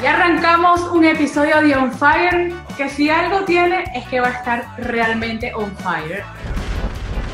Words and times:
Y 0.00 0.06
arrancamos 0.06 0.80
un 0.92 1.04
episodio 1.04 1.60
de 1.60 1.76
On 1.76 1.92
Fire 1.92 2.52
que 2.76 2.88
si 2.88 3.10
algo 3.10 3.44
tiene 3.44 3.84
es 3.94 4.06
que 4.06 4.20
va 4.20 4.28
a 4.28 4.30
estar 4.30 4.64
realmente 4.78 5.52
on 5.54 5.74
fire. 5.78 6.22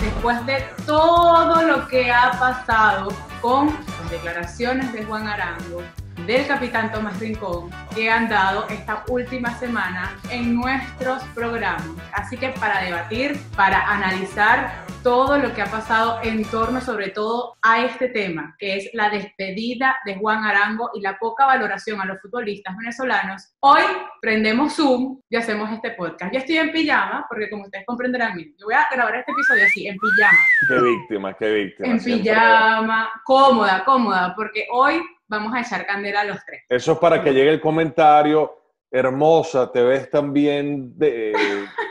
Después 0.00 0.44
de 0.46 0.64
todo 0.86 1.62
lo 1.62 1.86
que 1.88 2.10
ha 2.10 2.30
pasado 2.38 3.08
con 3.42 3.66
las 3.66 4.10
declaraciones 4.10 4.92
de 4.94 5.04
Juan 5.04 5.28
Arango, 5.28 5.82
del 6.26 6.46
capitán 6.46 6.90
Tomás 6.92 7.18
Rincón 7.20 7.70
que 7.94 8.10
han 8.10 8.28
dado 8.28 8.66
esta 8.68 9.04
última 9.08 9.56
semana 9.58 10.16
en 10.30 10.54
nuestros 10.54 11.22
programas. 11.34 11.88
Así 12.12 12.36
que 12.36 12.48
para 12.50 12.80
debatir, 12.82 13.38
para 13.56 13.90
analizar 13.90 14.84
todo 15.04 15.36
lo 15.36 15.52
que 15.52 15.60
ha 15.60 15.66
pasado 15.66 16.18
en 16.22 16.42
torno 16.46 16.80
sobre 16.80 17.10
todo 17.10 17.56
a 17.60 17.84
este 17.84 18.08
tema, 18.08 18.56
que 18.58 18.76
es 18.76 18.90
la 18.94 19.10
despedida 19.10 19.96
de 20.06 20.16
Juan 20.16 20.44
Arango 20.44 20.90
y 20.94 21.02
la 21.02 21.18
poca 21.18 21.44
valoración 21.44 22.00
a 22.00 22.06
los 22.06 22.20
futbolistas 22.22 22.74
venezolanos, 22.74 23.54
hoy 23.60 23.82
prendemos 24.22 24.74
Zoom 24.74 25.20
y 25.28 25.36
hacemos 25.36 25.70
este 25.70 25.90
podcast. 25.90 26.32
Yo 26.32 26.38
estoy 26.38 26.56
en 26.56 26.72
pijama, 26.72 27.26
porque 27.28 27.50
como 27.50 27.64
ustedes 27.64 27.84
comprenderán, 27.84 28.38
yo 28.38 28.64
voy 28.64 28.74
a 28.74 28.86
grabar 28.90 29.16
este 29.16 29.32
episodio 29.32 29.66
así, 29.66 29.86
en 29.86 29.96
pijama. 29.98 30.38
Qué 30.68 30.80
víctima, 30.80 31.34
qué 31.34 31.52
víctima. 31.52 31.88
En 31.90 32.02
pijama, 32.02 33.10
cómoda, 33.24 33.84
cómoda, 33.84 34.34
porque 34.34 34.66
hoy 34.72 35.02
vamos 35.28 35.54
a 35.54 35.60
echar 35.60 35.86
candela 35.86 36.22
a 36.22 36.24
los 36.24 36.44
tres. 36.44 36.62
Eso 36.68 36.92
es 36.92 36.98
para 36.98 37.22
que 37.22 37.32
llegue 37.32 37.50
el 37.50 37.60
comentario, 37.60 38.56
hermosa, 38.90 39.70
te 39.70 39.82
ves 39.82 40.10
también 40.10 40.98
de, 40.98 41.32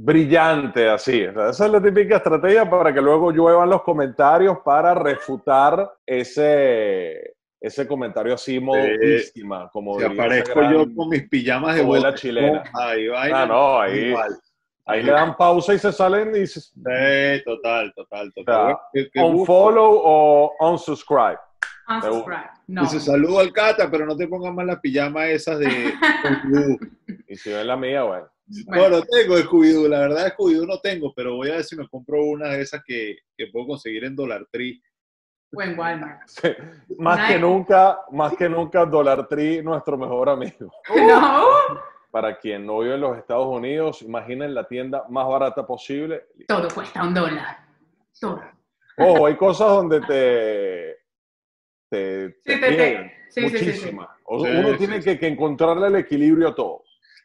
brillante 0.00 0.88
así. 0.88 1.22
esa 1.22 1.66
es 1.66 1.72
la 1.72 1.82
típica 1.82 2.18
estrategia 2.18 2.70
para 2.70 2.94
que 2.94 3.00
luego 3.00 3.32
lluevan 3.32 3.68
los 3.68 3.82
comentarios 3.82 4.58
para 4.64 4.94
refutar 4.94 5.92
ese, 6.06 7.34
ese 7.60 7.86
comentario 7.88 8.34
así 8.34 8.60
modo 8.60 8.80
víctima. 9.00 9.68
Como 9.72 9.98
si 9.98 10.04
aparezco 10.04 10.62
yo 10.70 10.86
con 10.94 11.08
mis 11.08 11.28
pijamas 11.28 11.74
de 11.74 11.82
vuela 11.82 12.14
chilena. 12.14 12.62
Ahí 12.74 13.08
va. 13.08 13.24
Ah, 13.24 13.46
no, 13.46 13.80
ahí, 13.80 14.14
ahí 14.86 15.02
le 15.02 15.10
dan 15.10 15.36
pausa 15.36 15.74
y 15.74 15.80
se 15.80 15.92
salen 15.92 16.28
y 16.28 16.40
dices... 16.40 16.72
Sí, 16.72 17.44
total, 17.44 17.92
total, 17.96 18.32
total. 18.32 18.76
un 19.16 19.44
follow 19.44 20.00
o 20.00 20.54
unsubscribe. 21.88 22.50
No. 22.66 22.82
Dice, 22.82 23.00
saludo 23.00 23.40
al 23.40 23.52
Cata, 23.52 23.90
pero 23.90 24.06
no 24.06 24.16
te 24.16 24.28
pongas 24.28 24.52
más 24.54 24.66
las 24.66 24.80
pijamas 24.80 25.28
esas 25.28 25.58
de 25.58 25.68
Y 27.28 27.36
si 27.36 27.50
ves 27.50 27.66
la 27.66 27.76
mía, 27.76 28.02
bueno. 28.02 28.28
bueno. 28.66 28.98
No, 28.98 29.02
tengo 29.02 29.36
de 29.36 29.42
scooby 29.42 29.88
La 29.88 30.00
verdad, 30.00 30.34
Scooby-Doo 30.34 30.66
no 30.66 30.78
tengo, 30.80 31.12
pero 31.14 31.36
voy 31.36 31.50
a 31.50 31.56
ver 31.56 31.64
si 31.64 31.76
me 31.76 31.88
compro 31.88 32.24
una 32.24 32.48
de 32.48 32.62
esas 32.62 32.82
que, 32.84 33.18
que 33.36 33.46
puedo 33.48 33.68
conseguir 33.68 34.04
en 34.04 34.16
Dollar 34.16 34.46
Tree. 34.50 34.82
O 35.54 35.62
en 35.62 35.78
Walmart. 35.78 36.28
Más 36.98 37.28
que 37.30 37.38
nunca, 37.38 38.00
más 38.10 38.36
que 38.36 38.48
nunca, 38.48 38.84
Dollar 38.84 39.26
Tree, 39.28 39.62
nuestro 39.62 39.96
mejor 39.96 40.28
amigo. 40.28 40.70
No. 40.96 41.44
Para 42.10 42.38
quien 42.38 42.64
no 42.64 42.78
vive 42.78 42.94
en 42.94 43.02
los 43.02 43.18
Estados 43.18 43.46
Unidos, 43.46 44.00
imaginen 44.00 44.54
la 44.54 44.64
tienda 44.66 45.04
más 45.10 45.28
barata 45.28 45.66
posible. 45.66 46.26
Todo 46.48 46.66
cuesta 46.74 47.02
un 47.02 47.12
dólar. 47.12 47.58
Todo. 48.18 48.40
Ojo, 48.96 49.26
hay 49.26 49.36
cosas 49.36 49.68
donde 49.68 50.00
te 50.00 50.97
te, 51.88 52.36
sí, 53.28 53.40
muchísima. 53.40 54.08
uno 54.26 54.76
tiene 54.76 55.00
que, 55.00 55.26
encontrarle 55.26 55.88
el 55.88 55.96
equilibrio 55.96 56.48
a 56.48 56.54
todo. 56.54 56.84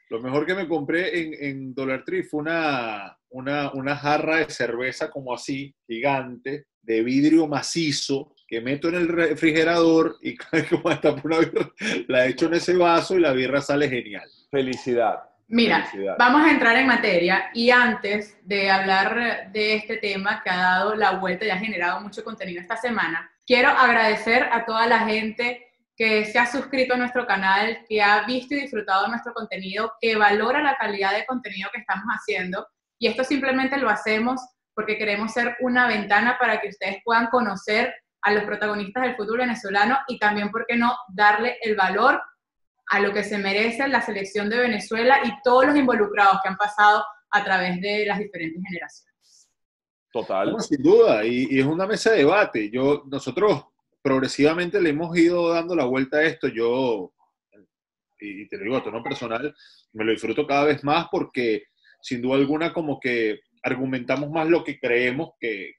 Lo 0.10 0.22
mejor 0.22 0.46
que 0.46 0.54
me 0.54 0.68
compré 0.68 1.22
en, 1.22 1.34
en 1.40 1.74
Dollar 1.74 2.04
Tree 2.04 2.24
fue 2.24 2.42
una, 2.42 3.18
una, 3.30 3.72
una, 3.74 3.96
jarra 3.96 4.38
de 4.38 4.50
cerveza 4.50 5.10
como 5.10 5.34
así, 5.34 5.74
gigante, 5.88 6.68
de 6.82 7.02
vidrio 7.02 7.48
macizo, 7.48 8.36
que 8.48 8.62
meto 8.62 8.90
en 8.90 8.96
el 8.96 9.08
refrigerador 9.08 10.18
y 10.22 10.36
como 10.70 10.90
hasta 10.90 11.14
una 11.14 11.40
birra, 11.40 11.72
la 12.08 12.28
echo 12.28 12.46
en 12.46 12.56
ese 12.56 12.76
vaso 12.76 13.18
y 13.18 13.22
la 13.22 13.32
birra 13.32 13.62
sale 13.62 13.90
genial. 13.90 14.30
Felicidad. 14.52 15.24
Mira, 15.48 15.88
vamos 16.18 16.42
a 16.42 16.52
entrar 16.52 16.76
en 16.78 16.88
materia 16.88 17.52
y 17.54 17.70
antes 17.70 18.38
de 18.44 18.72
hablar 18.72 19.52
de 19.52 19.76
este 19.76 19.98
tema 19.98 20.42
que 20.44 20.50
ha 20.50 20.58
dado 20.58 20.96
la 20.96 21.12
vuelta 21.20 21.46
y 21.46 21.50
ha 21.50 21.58
generado 21.58 22.02
mucho 22.02 22.24
contenido 22.24 22.62
esta 22.62 22.78
semana, 22.78 23.30
quiero 23.46 23.70
agradecer 23.70 24.44
a 24.52 24.66
toda 24.66 24.88
la 24.88 25.00
gente 25.00 25.66
que 25.96 26.26
se 26.26 26.40
ha 26.40 26.48
suscrito 26.48 26.96
a 26.96 26.98
nuestro 26.98 27.28
canal, 27.28 27.86
que 27.88 28.02
ha 28.02 28.26
visto 28.26 28.56
y 28.56 28.62
disfrutado 28.62 29.08
nuestro 29.08 29.34
contenido, 29.34 29.94
que 30.02 30.16
valora 30.16 30.62
la 30.62 30.76
calidad 30.76 31.14
de 31.14 31.26
contenido 31.26 31.70
que 31.72 31.82
estamos 31.82 32.06
haciendo. 32.06 32.68
Y 32.98 33.08
esto 33.08 33.24
simplemente 33.24 33.78
lo 33.78 33.90
hacemos 33.90 34.42
porque 34.74 34.98
queremos 34.98 35.32
ser 35.32 35.56
una 35.60 35.88
ventana 35.88 36.38
para 36.40 36.60
que 36.60 36.70
ustedes 36.70 36.98
puedan 37.04 37.28
conocer 37.28 37.94
a 38.24 38.32
los 38.32 38.44
protagonistas 38.44 39.04
del 39.04 39.16
fútbol 39.16 39.40
venezolano 39.40 40.00
y 40.08 40.18
también, 40.18 40.50
¿por 40.50 40.66
qué 40.66 40.78
no?, 40.78 40.96
darle 41.10 41.58
el 41.62 41.76
valor 41.76 42.22
a 42.88 43.00
lo 43.00 43.14
que 43.14 43.24
se 43.24 43.38
merece 43.38 43.88
la 43.88 44.02
selección 44.02 44.50
de 44.50 44.60
Venezuela 44.60 45.20
y 45.24 45.32
todos 45.44 45.68
los 45.68 45.76
involucrados 45.76 46.40
que 46.42 46.50
han 46.50 46.58
pasado 46.58 47.06
a 47.32 47.44
través 47.44 47.80
de 47.82 48.06
las 48.06 48.18
diferentes 48.18 48.62
generaciones. 48.64 49.13
Total. 50.14 50.56
sin 50.62 50.84
duda, 50.84 51.26
y, 51.26 51.60
es 51.60 51.66
una 51.66 51.88
mesa 51.88 52.12
de 52.12 52.20
debate. 52.20 52.70
Yo, 52.70 53.04
nosotros 53.08 53.66
progresivamente 54.02 54.80
le 54.80 54.92
hemos 54.92 55.18
ido 55.18 55.50
dando 55.50 55.76
la 55.76 55.86
vuelta 55.86 56.18
a 56.18 56.24
esto. 56.24 56.48
Yo, 56.48 57.12
y, 58.20 58.48
te 58.48 58.58
lo 58.58 58.64
digo 58.64 58.78
a 58.78 58.84
tono 58.84 59.02
personal, 59.02 59.54
me 59.92 60.06
lo 60.06 60.12
disfruto 60.12 60.46
cada 60.46 60.66
vez 60.66 60.84
más 60.84 61.08
porque 61.12 61.64
sin 62.00 62.22
duda 62.22 62.36
alguna 62.36 62.72
como 62.72 63.00
que 63.00 63.40
argumentamos 63.64 64.30
más 64.30 64.48
lo 64.48 64.64
que 64.64 64.80
creemos 64.80 65.32
que 65.40 65.74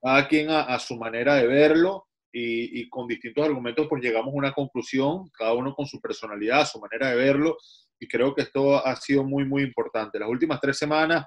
cada 0.00 0.26
quien 0.28 0.50
a 0.50 0.78
su 0.78 0.96
manera 0.96 1.34
de 1.34 1.46
verlo 1.46 2.06
y, 2.38 2.88
con 2.88 3.06
distintos 3.06 3.44
argumentos 3.44 3.86
pues 3.88 4.02
llegamos 4.02 4.32
a 4.32 4.36
una 4.36 4.52
conclusión, 4.52 5.30
cada 5.30 5.54
uno 5.54 5.74
con 5.74 5.86
su 5.86 6.00
personalidad, 6.00 6.66
su 6.66 6.78
manera 6.78 7.10
de 7.10 7.16
verlo, 7.16 7.56
y 7.98 8.06
creo 8.06 8.34
que 8.34 8.42
esto 8.42 8.84
ha 8.84 8.94
sido 8.96 9.24
muy, 9.24 9.44
muy 9.46 9.62
importante. 9.62 10.18
Las 10.18 10.28
últimas 10.28 10.60
tres 10.60 10.76
semanas, 10.76 11.24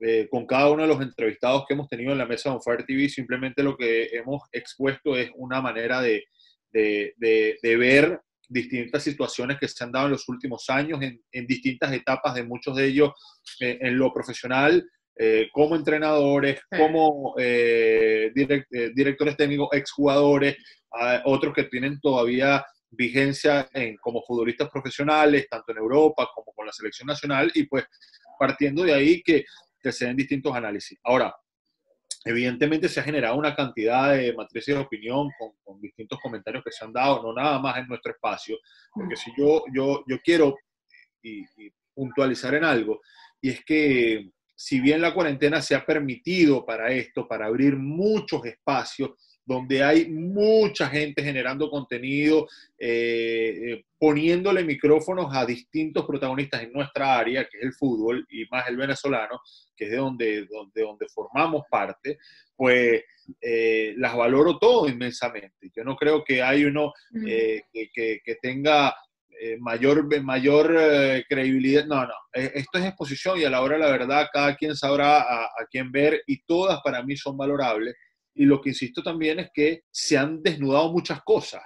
eh, 0.00 0.28
con 0.30 0.46
cada 0.46 0.70
uno 0.70 0.82
de 0.82 0.88
los 0.88 1.00
entrevistados 1.00 1.64
que 1.66 1.74
hemos 1.74 1.88
tenido 1.88 2.12
en 2.12 2.18
la 2.18 2.26
mesa 2.26 2.52
de 2.52 2.60
Fire 2.64 2.84
TV, 2.84 3.08
simplemente 3.08 3.62
lo 3.62 3.76
que 3.76 4.06
hemos 4.12 4.42
expuesto 4.52 5.16
es 5.16 5.30
una 5.36 5.60
manera 5.60 6.00
de, 6.00 6.24
de, 6.72 7.14
de, 7.16 7.76
ver 7.76 8.20
distintas 8.48 9.02
situaciones 9.02 9.58
que 9.58 9.68
se 9.68 9.82
han 9.82 9.92
dado 9.92 10.06
en 10.06 10.12
los 10.12 10.28
últimos 10.28 10.68
años, 10.68 11.00
en, 11.02 11.20
en 11.32 11.46
distintas 11.46 11.92
etapas 11.92 12.34
de 12.34 12.44
muchos 12.44 12.76
de 12.76 12.86
ellos 12.86 13.12
eh, 13.60 13.78
en 13.80 13.98
lo 13.98 14.12
profesional, 14.12 14.86
eh, 15.18 15.48
como 15.50 15.76
entrenadores, 15.76 16.60
como 16.76 17.34
eh, 17.38 18.30
eh, 18.36 18.92
directores 18.94 19.36
técnicos, 19.36 19.70
exjugadores, 19.72 20.56
otros 21.24 21.54
que 21.54 21.64
tienen 21.64 21.98
todavía 22.00 22.64
vigencia 22.90 23.66
en, 23.72 23.96
como 23.96 24.22
futbolistas 24.22 24.68
profesionales, 24.68 25.46
tanto 25.48 25.72
en 25.72 25.78
Europa 25.78 26.28
como 26.34 26.52
con 26.52 26.66
la 26.66 26.72
selección 26.72 27.06
nacional, 27.06 27.50
y 27.54 27.64
pues 27.64 27.84
partiendo 28.38 28.82
de 28.84 28.92
ahí 28.92 29.22
que, 29.22 29.44
que 29.86 29.92
se 29.92 30.06
den 30.06 30.16
distintos 30.16 30.54
análisis. 30.54 30.98
Ahora, 31.04 31.32
evidentemente 32.24 32.88
se 32.88 32.98
ha 32.98 33.04
generado 33.04 33.36
una 33.36 33.54
cantidad 33.54 34.16
de 34.16 34.34
matrices 34.34 34.74
de 34.74 34.80
opinión 34.80 35.28
con, 35.38 35.80
distintos 35.80 36.18
comentarios 36.20 36.64
que 36.64 36.72
se 36.72 36.84
han 36.84 36.92
dado, 36.92 37.22
no 37.22 37.32
nada 37.32 37.60
más 37.60 37.76
en 37.76 37.86
nuestro 37.86 38.10
espacio, 38.10 38.58
porque 38.92 39.14
si 39.14 39.30
yo, 39.38 39.62
yo, 39.72 40.02
yo 40.08 40.18
quiero 40.24 40.56
y 41.22 41.44
puntualizar 41.94 42.54
en 42.54 42.64
algo, 42.64 43.00
y 43.40 43.50
es 43.50 43.64
que 43.64 44.30
si 44.56 44.80
bien 44.80 45.00
la 45.00 45.14
cuarentena 45.14 45.60
se 45.60 45.74
ha 45.74 45.84
permitido 45.84 46.64
para 46.64 46.90
esto, 46.90 47.28
para 47.28 47.46
abrir 47.46 47.76
muchos 47.76 48.44
espacios 48.44 49.10
donde 49.46 49.82
hay 49.82 50.10
mucha 50.10 50.88
gente 50.88 51.22
generando 51.22 51.70
contenido, 51.70 52.48
eh, 52.76 53.54
eh, 53.62 53.84
poniéndole 53.96 54.64
micrófonos 54.64 55.34
a 55.34 55.46
distintos 55.46 56.04
protagonistas 56.04 56.64
en 56.64 56.72
nuestra 56.72 57.16
área, 57.16 57.44
que 57.44 57.58
es 57.58 57.64
el 57.64 57.72
fútbol 57.72 58.26
y 58.28 58.44
más 58.50 58.68
el 58.68 58.76
venezolano, 58.76 59.40
que 59.76 59.84
es 59.84 59.90
de 59.92 59.96
donde, 59.96 60.46
donde, 60.46 60.82
donde 60.82 61.06
formamos 61.08 61.62
parte, 61.70 62.18
pues 62.56 63.04
eh, 63.40 63.94
las 63.96 64.16
valoro 64.16 64.58
todo 64.58 64.88
inmensamente. 64.88 65.70
Yo 65.74 65.84
no 65.84 65.94
creo 65.94 66.24
que 66.24 66.42
hay 66.42 66.64
uno 66.64 66.92
que, 67.12 67.90
que 67.94 68.36
tenga 68.42 68.94
mayor, 69.60 70.22
mayor 70.22 70.74
credibilidad. 71.28 71.86
No, 71.86 72.04
no, 72.04 72.14
eh, 72.36 72.52
esto 72.54 72.78
es 72.78 72.84
exposición 72.84 73.40
y 73.40 73.44
a 73.44 73.50
la 73.50 73.62
hora 73.62 73.76
de 73.76 73.82
la 73.82 73.90
verdad 73.90 74.28
cada 74.30 74.54
quien 74.56 74.76
sabrá 74.76 75.20
a, 75.20 75.48
quién 75.70 75.90
ver 75.90 76.22
y 76.26 76.42
todas 76.42 76.80
para 76.82 77.02
mí 77.02 77.16
son 77.16 77.36
valorables. 77.36 77.94
Y 78.36 78.44
lo 78.44 78.60
que 78.60 78.70
insisto 78.70 79.02
también 79.02 79.40
es 79.40 79.50
que 79.52 79.82
se 79.90 80.16
han 80.16 80.42
desnudado 80.42 80.92
muchas 80.92 81.22
cosas. 81.22 81.62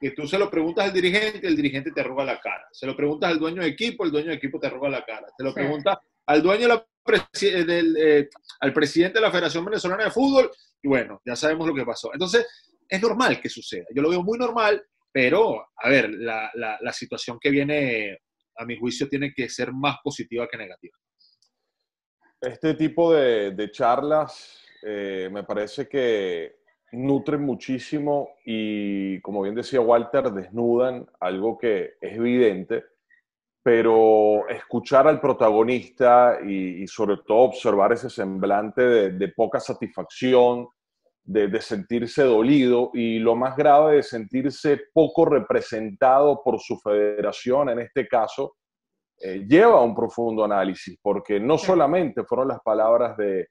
Que 0.00 0.10
tú 0.10 0.26
se 0.26 0.38
lo 0.38 0.50
preguntas 0.50 0.86
al 0.86 0.92
dirigente, 0.92 1.46
el 1.46 1.56
dirigente 1.56 1.90
te 1.90 2.00
arruga 2.00 2.24
la 2.24 2.40
cara. 2.40 2.66
Se 2.70 2.86
lo 2.86 2.96
preguntas 2.96 3.30
al 3.30 3.38
dueño 3.38 3.62
de 3.62 3.68
equipo, 3.68 4.04
el 4.04 4.12
dueño 4.12 4.28
de 4.28 4.34
equipo 4.34 4.60
te 4.60 4.66
arruga 4.66 4.88
la 4.88 5.04
cara. 5.04 5.26
Se 5.36 5.42
lo 5.42 5.52
preguntas 5.52 5.98
al 6.26 6.42
dueño 6.42 6.68
la 6.68 6.86
del, 7.42 8.28
al 8.60 8.72
presidente 8.74 9.18
de 9.18 9.22
la 9.22 9.30
Federación 9.30 9.64
Venezolana 9.64 10.04
de 10.04 10.10
Fútbol 10.10 10.50
y 10.82 10.88
bueno, 10.88 11.22
ya 11.24 11.34
sabemos 11.34 11.66
lo 11.66 11.74
que 11.74 11.84
pasó. 11.84 12.12
Entonces, 12.12 12.46
es 12.86 13.00
normal 13.00 13.40
que 13.40 13.48
suceda. 13.48 13.86
Yo 13.94 14.02
lo 14.02 14.10
veo 14.10 14.22
muy 14.22 14.38
normal 14.38 14.84
pero, 15.12 15.66
a 15.76 15.88
ver, 15.88 16.10
la, 16.10 16.50
la, 16.54 16.92
situación 16.92 17.38
que 17.40 17.50
viene, 17.50 18.18
a 18.56 18.64
mi 18.64 18.76
juicio, 18.76 19.08
tiene 19.08 19.32
que 19.34 19.48
ser 19.48 19.72
más 19.72 19.96
positiva 20.02 20.46
que 20.48 20.56
negativa. 20.56 20.96
Este 22.40 22.74
tipo 22.74 23.12
de, 23.12 23.50
de 23.52 23.70
charlas 23.70 24.64
eh, 24.82 25.28
me 25.32 25.44
parece 25.44 25.88
que 25.88 26.58
nutren 26.92 27.42
muchísimo 27.42 28.30
y, 28.44 29.20
como 29.20 29.42
bien 29.42 29.54
decía 29.54 29.80
Walter, 29.80 30.30
desnudan 30.30 31.06
algo 31.20 31.58
que 31.58 31.94
es 32.00 32.16
evidente, 32.16 32.84
pero 33.62 34.48
escuchar 34.48 35.06
al 35.06 35.20
protagonista 35.20 36.38
y, 36.46 36.86
sobre 36.86 37.18
todo 37.26 37.38
observar 37.40 37.92
ese 37.92 38.08
semblante 38.08 39.10
de, 39.10 39.28
poca 39.28 39.60
satisfacción, 39.60 40.68
de, 41.24 41.60
sentirse 41.60 42.22
dolido 42.22 42.90
y 42.94 43.18
lo 43.18 43.36
más 43.36 43.54
grave 43.56 43.96
de 43.96 44.02
sentirse 44.02 44.80
poco 44.94 45.26
representado 45.26 46.40
por 46.42 46.58
su 46.60 46.78
federación, 46.78 47.68
en 47.68 47.80
este 47.80 48.08
caso, 48.08 48.56
eh, 49.20 49.44
lleva 49.46 49.80
a 49.80 49.82
un 49.82 49.94
profundo 49.94 50.44
análisis, 50.44 50.96
porque 51.02 51.38
no 51.38 51.58
solamente 51.58 52.24
fueron 52.24 52.48
las 52.48 52.60
palabras 52.60 53.16
de, 53.18 53.48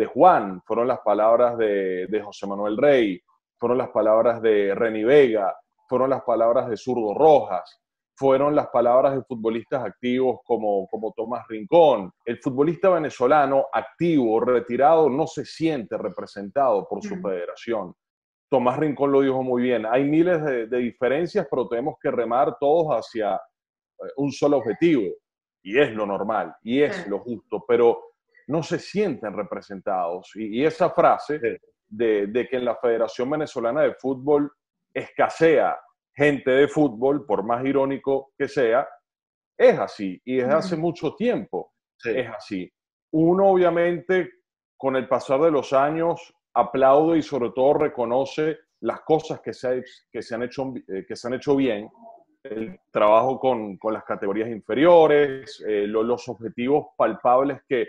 de 0.00 0.06
Juan, 0.06 0.62
fueron 0.64 0.88
las 0.88 1.00
palabras 1.00 1.58
de, 1.58 2.22
José 2.24 2.46
Manuel 2.46 2.78
Rey, 2.78 3.20
fueron 3.58 3.76
las 3.76 3.90
palabras 3.90 4.40
de 4.40 4.74
Reni 4.74 5.04
Vega, 5.04 5.54
fueron 5.86 6.08
las 6.08 6.22
palabras 6.22 6.70
de 6.70 6.78
Zurdo 6.78 7.12
Rojas, 7.12 7.82
fueron 8.16 8.56
las 8.56 8.68
palabras 8.68 9.14
de 9.14 9.22
futbolistas 9.24 9.84
activos 9.84 10.40
como, 10.44 10.86
como 10.88 11.12
Tomás 11.12 11.46
Rincón. 11.48 12.10
El 12.24 12.38
futbolista 12.38 12.88
venezolano 12.88 13.66
activo, 13.70 14.40
retirado, 14.40 15.10
no 15.10 15.26
se 15.26 15.44
siente 15.44 15.98
representado 15.98 16.88
por 16.88 17.02
su 17.02 17.16
federación. 17.16 17.94
Tomás 18.48 18.78
Rincón 18.78 19.12
lo 19.12 19.20
dijo 19.20 19.42
muy 19.42 19.62
bien. 19.62 19.84
Hay 19.84 20.04
miles 20.04 20.42
de, 20.42 20.78
diferencias, 20.78 21.46
pero 21.50 21.68
tenemos 21.68 21.96
que 22.00 22.10
remar 22.10 22.56
todos 22.58 22.88
hacia 22.88 23.34
eh, 23.34 24.08
un 24.16 24.32
solo 24.32 24.56
objetivo. 24.56 25.12
Y 25.62 25.78
es 25.78 25.92
lo 25.92 26.06
normal, 26.06 26.56
y 26.62 26.80
es 26.80 27.06
lo 27.06 27.18
justo. 27.18 27.62
Pero 27.68 28.09
no 28.50 28.62
se 28.62 28.78
sienten 28.78 29.36
representados. 29.36 30.32
Y, 30.34 30.64
esa 30.64 30.90
frase 30.90 31.38
de, 31.88 32.48
que 32.50 32.56
en 32.56 32.64
la 32.64 32.76
Federación 32.76 33.30
Venezolana 33.30 33.82
de 33.82 33.94
Fútbol 33.94 34.50
escasea 34.92 35.78
gente 36.12 36.50
de 36.50 36.68
fútbol, 36.68 37.24
por 37.24 37.44
más 37.44 37.64
irónico 37.64 38.32
que 38.36 38.48
sea, 38.48 38.88
es 39.56 39.78
así. 39.78 40.20
Y 40.24 40.36
desde 40.36 40.52
hace 40.52 40.76
mucho 40.76 41.14
tiempo 41.14 41.72
es 42.04 42.28
así. 42.28 42.70
Uno 43.12 43.48
obviamente 43.48 44.30
con 44.76 44.96
el 44.96 45.06
pasar 45.06 45.40
de 45.40 45.50
los 45.50 45.72
años 45.72 46.34
aplaude 46.54 47.18
y 47.18 47.22
sobre 47.22 47.50
todo 47.50 47.74
reconoce 47.74 48.58
las 48.80 49.02
cosas 49.02 49.40
que 49.40 49.52
se, 49.52 49.84
que 50.10 50.22
se, 50.22 50.34
han, 50.34 50.42
hecho, 50.42 50.72
eh, 50.88 51.04
que 51.06 51.14
se 51.14 51.28
han 51.28 51.34
hecho 51.34 51.54
bien, 51.54 51.88
el 52.42 52.80
trabajo 52.90 53.38
con, 53.38 53.78
las 53.92 54.04
categorías 54.04 54.48
inferiores, 54.48 55.62
eh, 55.66 55.86
los 55.86 56.28
objetivos 56.28 56.86
palpables 56.96 57.60
que, 57.68 57.88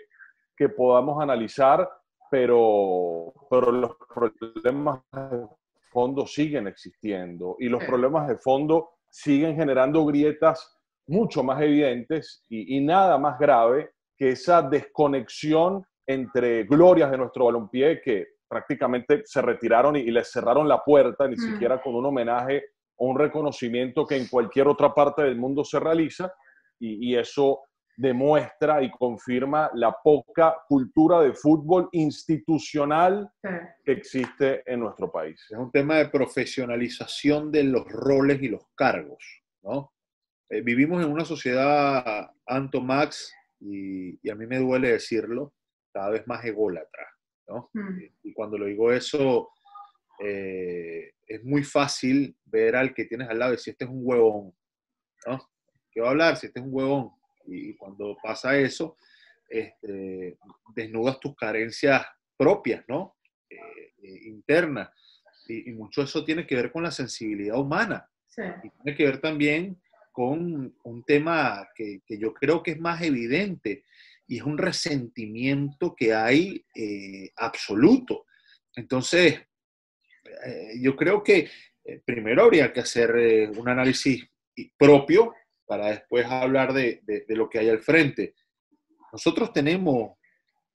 que 0.62 0.70
podamos 0.70 1.20
analizar, 1.20 1.90
pero, 2.30 3.34
pero 3.50 3.72
los 3.72 3.96
problemas 4.14 5.02
de 5.12 5.48
fondo 5.92 6.28
siguen 6.28 6.68
existiendo 6.68 7.56
y 7.58 7.68
los 7.68 7.84
problemas 7.84 8.28
de 8.28 8.38
fondo 8.38 8.92
siguen 9.10 9.56
generando 9.56 10.06
grietas 10.06 10.80
mucho 11.08 11.42
más 11.42 11.60
evidentes 11.64 12.46
y, 12.48 12.80
nada 12.80 13.18
más 13.18 13.40
grave 13.40 13.90
que 14.16 14.30
esa 14.30 14.62
desconexión 14.62 15.84
entre 16.06 16.66
glorias 16.66 17.10
de 17.10 17.18
nuestro 17.18 17.46
balompié 17.46 18.00
que 18.00 18.28
prácticamente 18.48 19.24
se 19.26 19.42
retiraron 19.42 19.96
y, 19.96 20.12
les 20.12 20.32
cerraron 20.32 20.68
la 20.68 20.84
puerta, 20.84 21.28
ni 21.28 21.38
siquiera 21.38 21.82
con 21.82 21.96
un 21.96 22.06
homenaje 22.06 22.66
o 22.98 23.08
un 23.08 23.18
reconocimiento 23.18 24.06
que 24.06 24.18
en 24.18 24.28
cualquier 24.28 24.68
otra 24.68 24.94
parte 24.94 25.24
del 25.24 25.38
mundo 25.38 25.66
se 25.66 25.80
realiza, 25.80 26.32
y, 26.80 27.10
y 27.10 27.18
eso 27.18 27.62
demuestra 27.98 28.82
y 28.82 28.92
confirma 28.92 29.70
la 29.74 29.96
poca 30.04 30.56
cultura 30.68 31.22
de 31.22 31.34
fútbol 31.34 31.90
institucional 31.92 33.30
que 33.42 33.92
existe 33.92 34.64
en 34.66 34.80
nuestro 34.80 35.12
país. 35.12 35.46
Es 35.50 35.58
un 35.58 35.72
tema 35.72 35.98
de 35.98 36.10
profesionalización 36.10 37.52
de 37.52 37.64
los 37.64 37.88
roles 37.88 38.42
y 38.42 38.48
los 38.48 38.64
cargos, 38.76 39.24
¿no? 39.62 39.94
Eh, 40.50 40.62
vivimos 40.62 41.04
en 41.04 41.12
una 41.12 41.24
sociedad, 41.24 42.30
Anto 42.46 42.82
Max, 42.82 43.34
y, 43.60 44.30
a 44.30 44.36
mí 44.36 44.48
me 44.48 44.60
duele 44.60 44.92
decirlo, 44.92 45.54
cada 45.94 46.10
vez 46.10 46.28
más 46.28 46.44
ególatra, 46.44 47.08
¿no? 47.48 47.70
Mm. 47.74 48.00
Y, 48.24 48.34
cuando 48.34 48.58
lo 48.58 48.66
digo 48.66 48.92
eso, 48.92 49.50
eh, 50.20 51.14
es 51.26 51.44
muy 51.44 51.64
fácil 51.64 52.36
ver 52.46 52.76
al 52.76 52.94
que 52.94 53.06
tienes 53.06 53.30
al 53.30 53.40
lado 53.40 53.54
y 53.54 53.58
si 53.58 53.70
este 53.70 53.86
es 53.86 53.92
un 53.92 54.02
huevón, 54.04 54.54
¿no? 55.26 55.50
¿Qué 55.92 56.02
va 56.02 56.08
a 56.08 56.12
hablar 56.12 56.38
si 56.38 56.48
este 56.48 56.60
es 56.60 56.66
un 56.66 56.74
huevón? 56.74 57.12
Y 57.46 57.76
cuando 57.76 58.18
pasa 58.22 58.58
eso, 58.58 58.98
este, 59.52 60.38
desnudas 60.74 61.20
tus 61.20 61.36
carencias 61.36 62.06
propias, 62.38 62.84
¿no? 62.88 63.18
Eh, 63.50 63.58
eh, 64.02 64.20
internas. 64.24 64.90
Y, 65.48 65.72
mucho 65.74 66.04
eso 66.04 66.24
tiene 66.24 66.48
que 66.48 66.56
ver 66.56 66.72
con 66.72 66.84
la 66.84 66.92
sensibilidad 66.92 67.60
humana. 67.60 68.10
Y 68.64 68.70
tiene 68.70 68.98
que 68.98 69.06
ver 69.06 69.20
también 69.20 69.82
con 70.14 70.74
un 70.84 71.04
tema 71.04 71.68
que, 71.76 72.02
yo 72.08 72.34
creo 72.34 72.64
que 72.64 72.72
es 72.72 72.80
más 72.80 73.02
evidente 73.02 73.84
y 74.26 74.38
es 74.38 74.44
un 74.44 74.58
resentimiento 74.58 75.94
que 75.94 76.14
hay 76.14 76.66
eh, 76.74 77.32
absoluto. 77.36 78.26
Entonces, 78.76 79.42
yo 80.80 80.96
creo 80.96 81.22
que 81.22 81.50
primero 82.06 82.44
habría 82.44 82.72
que 82.72 82.80
hacer 82.80 83.52
un 83.58 83.68
análisis 83.68 84.26
propio 84.78 85.34
para 85.72 85.88
después 85.88 86.26
hablar 86.26 86.74
de, 86.74 87.02
lo 87.30 87.50
que 87.50 87.60
hay 87.60 87.70
al 87.70 87.80
frente. 87.80 88.36
Nosotros 89.14 89.54
tenemos, 89.54 90.18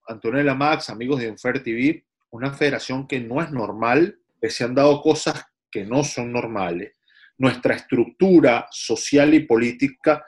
Antonella 0.09 0.55
Max, 0.55 0.89
amigos 0.89 1.21
de 1.21 1.27
Enfer 1.27 1.63
TV, 1.63 2.07
una 2.31 2.55
federación 2.55 3.07
que 3.07 3.21
no 3.21 3.43
es 3.43 3.51
normal, 3.51 4.19
que 4.41 4.49
se 4.49 4.65
han 4.65 4.75
dado 4.75 5.03
cosas 5.03 5.45
que 5.71 5.85
no 5.85 6.03
son 6.03 6.33
normales. 6.33 6.95
Nuestra 7.37 7.75
estructura 7.75 8.69
social 8.71 9.35
y 9.35 9.41
política 9.41 10.25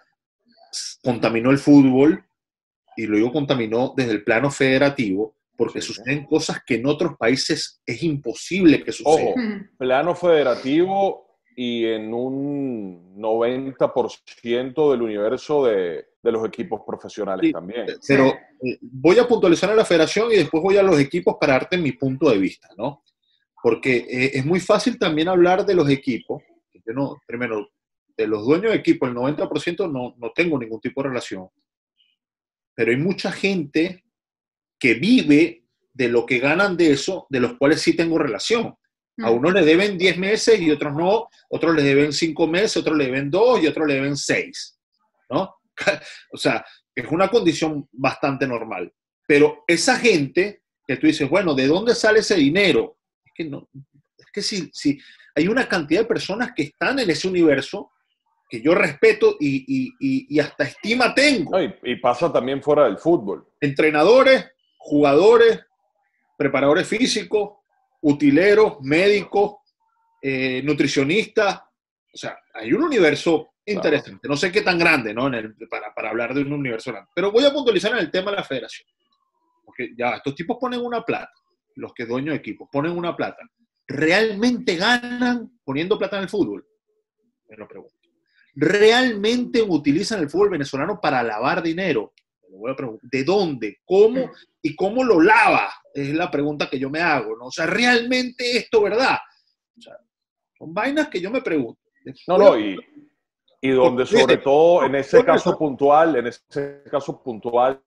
contaminó 1.02 1.50
el 1.50 1.56
fútbol, 1.56 2.22
y 2.94 3.06
luego 3.06 3.32
contaminó 3.32 3.94
desde 3.96 4.12
el 4.12 4.22
plano 4.22 4.50
federativo, 4.50 5.34
porque 5.56 5.80
suceden 5.80 6.26
cosas 6.26 6.58
que 6.66 6.74
en 6.74 6.84
otros 6.84 7.16
países 7.16 7.80
es 7.86 8.02
imposible 8.02 8.84
que 8.84 8.92
sucedan. 8.92 9.70
plano 9.78 10.14
federativo 10.14 11.27
y 11.60 11.86
en 11.86 12.14
un 12.14 13.16
90% 13.16 14.92
del 14.92 15.02
universo 15.02 15.66
de, 15.66 16.06
de, 16.22 16.32
los 16.32 16.46
equipos 16.46 16.82
profesionales 16.86 17.50
también. 17.50 17.84
Pero 18.06 18.28
eh, 18.62 18.78
voy 18.80 19.18
a 19.18 19.26
puntualizar 19.26 19.68
a 19.68 19.74
la 19.74 19.84
federación 19.84 20.30
y 20.30 20.36
después 20.36 20.62
voy 20.62 20.76
a 20.76 20.84
los 20.84 21.00
equipos 21.00 21.34
para 21.40 21.54
darte 21.54 21.76
mi 21.76 21.90
punto 21.90 22.30
de 22.30 22.38
vista, 22.38 22.68
¿no? 22.76 23.02
Porque 23.60 23.96
eh, 23.96 24.30
es 24.34 24.46
muy 24.46 24.60
fácil 24.60 25.00
también 25.00 25.26
hablar 25.26 25.66
de 25.66 25.74
los 25.74 25.90
equipos. 25.90 26.44
Yo 26.72 26.92
no, 26.92 27.20
primero, 27.26 27.68
de 28.16 28.28
los 28.28 28.46
dueños 28.46 28.70
de 28.70 28.78
equipo, 28.78 29.06
el 29.06 29.16
90% 29.16 29.90
no, 29.90 30.14
no 30.16 30.30
tengo 30.32 30.60
ningún 30.60 30.80
tipo 30.80 31.02
de 31.02 31.08
relación. 31.08 31.48
Pero 32.72 32.92
hay 32.92 32.98
mucha 32.98 33.32
gente 33.32 34.04
que 34.78 34.94
vive 34.94 35.64
de 35.92 36.08
lo 36.08 36.24
que 36.24 36.38
ganan 36.38 36.76
de 36.76 36.92
eso, 36.92 37.26
de 37.30 37.40
los 37.40 37.54
cuales 37.54 37.82
sí 37.82 37.96
tengo 37.96 38.16
relación. 38.16 38.76
A 39.22 39.30
uno 39.30 39.50
le 39.50 39.64
deben 39.64 39.98
10 39.98 40.18
meses 40.18 40.60
y 40.60 40.70
otros 40.70 40.94
no, 40.94 41.28
otros 41.48 41.74
le 41.74 41.82
deben 41.82 42.12
5 42.12 42.46
meses, 42.46 42.76
otros 42.76 42.96
le 42.96 43.06
deben 43.06 43.30
2 43.30 43.62
y 43.62 43.66
otros 43.66 43.86
le 43.86 43.94
deben 43.94 44.16
6. 44.16 44.78
¿No? 45.30 45.56
o 46.32 46.36
sea, 46.36 46.64
es 46.94 47.06
una 47.10 47.28
condición 47.28 47.88
bastante 47.92 48.46
normal. 48.46 48.92
Pero 49.26 49.64
esa 49.66 49.96
gente 49.96 50.62
que 50.86 50.96
tú 50.96 51.06
dices, 51.06 51.28
bueno, 51.28 51.54
¿de 51.54 51.66
dónde 51.66 51.94
sale 51.94 52.20
ese 52.20 52.36
dinero? 52.36 52.98
Es 53.24 53.32
que, 53.34 53.44
no, 53.44 53.68
es 54.16 54.26
que 54.32 54.42
si, 54.42 54.70
si 54.72 54.98
hay 55.34 55.48
una 55.48 55.68
cantidad 55.68 56.00
de 56.00 56.06
personas 56.06 56.52
que 56.54 56.64
están 56.64 56.98
en 56.98 57.10
ese 57.10 57.28
universo 57.28 57.90
que 58.48 58.62
yo 58.62 58.74
respeto 58.74 59.36
y, 59.38 59.92
y, 60.00 60.40
hasta 60.40 60.64
estima 60.64 61.14
tengo. 61.14 61.60
y, 61.60 61.96
pasa 61.96 62.32
también 62.32 62.62
fuera 62.62 62.84
del 62.84 62.96
fútbol. 62.96 63.46
Entrenadores, 63.60 64.50
jugadores, 64.78 65.60
preparadores 66.36 66.88
físicos, 66.88 67.57
utileros, 68.00 68.80
médicos, 68.82 69.56
eh, 70.22 70.62
nutricionistas. 70.62 71.60
O 72.12 72.16
sea, 72.16 72.38
hay 72.54 72.72
un 72.72 72.82
universo 72.82 73.50
interesante. 73.64 74.28
No 74.28 74.36
sé 74.36 74.50
qué 74.50 74.62
tan 74.62 74.78
grande, 74.78 75.12
¿no? 75.12 75.30
para, 75.70 75.94
para, 75.94 76.10
hablar 76.10 76.34
de 76.34 76.42
un 76.42 76.52
universo 76.52 76.90
grande. 76.90 77.10
Pero 77.14 77.30
voy 77.30 77.44
a 77.44 77.52
puntualizar 77.52 77.92
en 77.92 77.98
el 77.98 78.10
tema 78.10 78.30
de 78.30 78.38
la 78.38 78.44
federación. 78.44 78.88
Porque 79.64 79.90
ya, 79.96 80.16
estos 80.16 80.34
tipos 80.34 80.56
ponen 80.60 80.80
una 80.80 81.02
plata. 81.02 81.32
Los 81.76 81.92
que 81.92 82.06
dueños 82.06 82.32
de 82.32 82.38
equipos 82.38 82.68
ponen 82.72 82.92
una 82.92 83.14
plata. 83.14 83.42
¿Realmente 83.86 84.76
ganan 84.76 85.60
poniendo 85.64 85.98
plata 85.98 86.16
en 86.16 86.24
el 86.24 86.28
fútbol? 86.28 86.66
Me 87.48 87.56
lo 87.56 87.68
pregunto. 87.68 87.94
¿Realmente 88.54 89.62
utilizan 89.62 90.20
el 90.20 90.28
fútbol 90.28 90.50
venezolano 90.50 91.00
para 91.00 91.22
lavar 91.22 91.62
dinero? 91.62 92.12
¿De 93.02 93.24
dónde? 93.24 93.78
¿Cómo? 93.84 94.30
¿Y 94.62 94.74
cómo 94.74 95.04
lo 95.04 95.20
lava? 95.20 95.70
Es 95.94 96.12
la 96.14 96.30
pregunta 96.30 96.68
que 96.68 96.78
yo 96.78 96.90
me 96.90 97.00
hago, 97.00 97.36
¿no? 97.36 97.46
O 97.46 97.50
sea, 97.50 97.66
¿realmente 97.66 98.56
esto 98.56 98.82
verdad? 98.82 99.18
O 99.76 99.80
sea, 99.80 99.96
son 100.56 100.72
vainas 100.74 101.08
que 101.08 101.20
yo 101.20 101.30
me 101.30 101.42
pregunto. 101.42 101.80
No, 102.26 102.38
no, 102.38 102.58
y, 102.58 102.76
y 103.60 103.70
donde 103.70 104.06
sobre 104.06 104.38
todo 104.38 104.84
en 104.84 104.94
ese 104.94 105.24
caso 105.24 105.58
puntual, 105.58 106.16
en 106.16 106.28
ese 106.28 106.82
caso 106.90 107.22
puntual, 107.22 107.82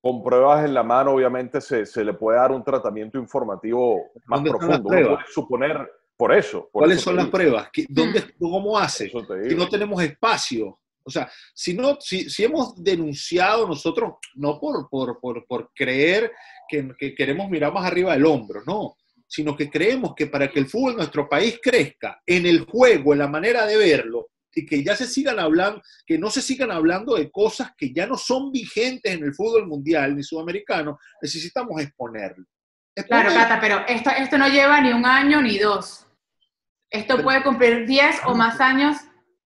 con 0.00 0.22
pruebas 0.22 0.66
en 0.66 0.74
la 0.74 0.82
mano, 0.82 1.12
obviamente 1.12 1.60
se, 1.60 1.86
se 1.86 2.04
le 2.04 2.12
puede 2.12 2.38
dar 2.38 2.52
un 2.52 2.62
tratamiento 2.62 3.18
informativo 3.18 4.12
más 4.26 4.42
profundo. 4.42 4.88
Uno 4.90 5.08
puede 5.08 5.18
suponer 5.32 5.90
por 6.16 6.34
eso. 6.34 6.68
¿Cuáles 6.70 7.00
son 7.00 7.16
las 7.16 7.28
pruebas? 7.28 7.70
¿Dónde, 7.88 8.22
¿Cómo 8.38 8.78
hace? 8.78 9.10
Si 9.10 9.54
no 9.54 9.68
tenemos 9.68 10.02
espacio. 10.02 10.78
O 11.04 11.10
sea, 11.10 11.30
si, 11.54 11.74
no, 11.74 11.98
si, 12.00 12.30
si 12.30 12.44
hemos 12.44 12.82
denunciado 12.82 13.68
nosotros, 13.68 14.14
no 14.34 14.58
por, 14.58 14.88
por, 14.88 15.20
por, 15.20 15.46
por 15.46 15.70
creer 15.74 16.32
que, 16.68 16.88
que, 16.98 17.14
queremos 17.14 17.48
mirar 17.50 17.72
más 17.72 17.84
arriba 17.84 18.14
del 18.14 18.26
hombro, 18.26 18.62
no, 18.66 18.96
sino 19.26 19.56
que 19.56 19.70
creemos 19.70 20.14
que 20.14 20.26
para 20.26 20.50
que 20.50 20.60
el 20.60 20.66
fútbol 20.66 20.92
en 20.92 20.98
nuestro 20.98 21.28
país 21.28 21.58
crezca 21.62 22.22
en 22.26 22.46
el 22.46 22.64
juego, 22.64 23.12
en 23.12 23.18
la 23.18 23.28
manera 23.28 23.66
de 23.66 23.76
verlo, 23.76 24.28
y 24.54 24.64
que 24.64 24.82
ya 24.82 24.94
se 24.94 25.06
sigan 25.06 25.38
hablando, 25.38 25.82
que 26.06 26.18
no 26.18 26.30
se 26.30 26.40
sigan 26.40 26.70
hablando 26.70 27.16
de 27.16 27.30
cosas 27.30 27.72
que 27.76 27.92
ya 27.92 28.06
no 28.06 28.16
son 28.16 28.52
vigentes 28.52 29.12
en 29.12 29.24
el 29.24 29.34
fútbol 29.34 29.66
mundial 29.66 30.16
ni 30.16 30.22
sudamericano, 30.22 30.98
necesitamos 31.20 31.80
exponerlo. 31.82 32.44
Claro, 33.08 33.30
Cata, 33.34 33.60
pero 33.60 33.84
esto, 33.88 34.10
esto 34.10 34.38
no 34.38 34.48
lleva 34.48 34.80
ni 34.80 34.92
un 34.92 35.04
año 35.04 35.42
ni 35.42 35.58
dos. 35.58 36.06
Esto 36.90 37.20
puede 37.22 37.42
cumplir 37.42 37.86
10 37.86 38.20
o 38.26 38.36
más 38.36 38.60
años 38.60 38.96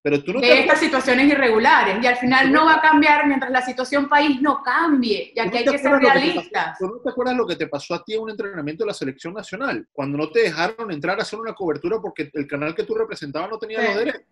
pero 0.09 0.25
tú 0.25 0.33
no 0.33 0.41
de 0.41 0.61
estas 0.61 0.81
situaciones 0.81 1.27
irregulares 1.27 2.03
y 2.03 2.07
al 2.07 2.17
final 2.17 2.51
no 2.51 2.65
va 2.65 2.77
a 2.77 2.81
cambiar 2.81 3.27
mientras 3.27 3.51
la 3.51 3.61
situación 3.61 4.09
país 4.09 4.41
no 4.41 4.63
cambie, 4.63 5.35
ya 5.37 5.51
que 5.51 5.59
hay 5.59 5.65
que 5.67 5.77
ser 5.77 5.93
realistas. 5.93 6.79
¿Tú 6.79 6.87
no 6.87 6.99
te 7.01 7.11
acuerdas 7.11 7.37
lo 7.37 7.47
que 7.47 7.57
te 7.57 7.67
pasó 7.67 7.93
a 7.93 8.03
ti 8.03 8.15
en 8.15 8.23
un 8.23 8.31
entrenamiento 8.31 8.85
de 8.85 8.89
la 8.89 8.95
selección 8.95 9.35
nacional? 9.35 9.87
Cuando 9.93 10.17
no 10.17 10.31
te 10.31 10.45
dejaron 10.45 10.91
entrar 10.93 11.19
a 11.19 11.25
hacer 11.25 11.39
una 11.39 11.53
cobertura 11.53 12.01
porque 12.01 12.31
el 12.33 12.47
canal 12.47 12.75
que 12.75 12.85
tú 12.85 12.95
representabas 12.95 13.51
no 13.51 13.59
tenía 13.59 13.83
los 13.83 13.97
derechos. 13.97 14.23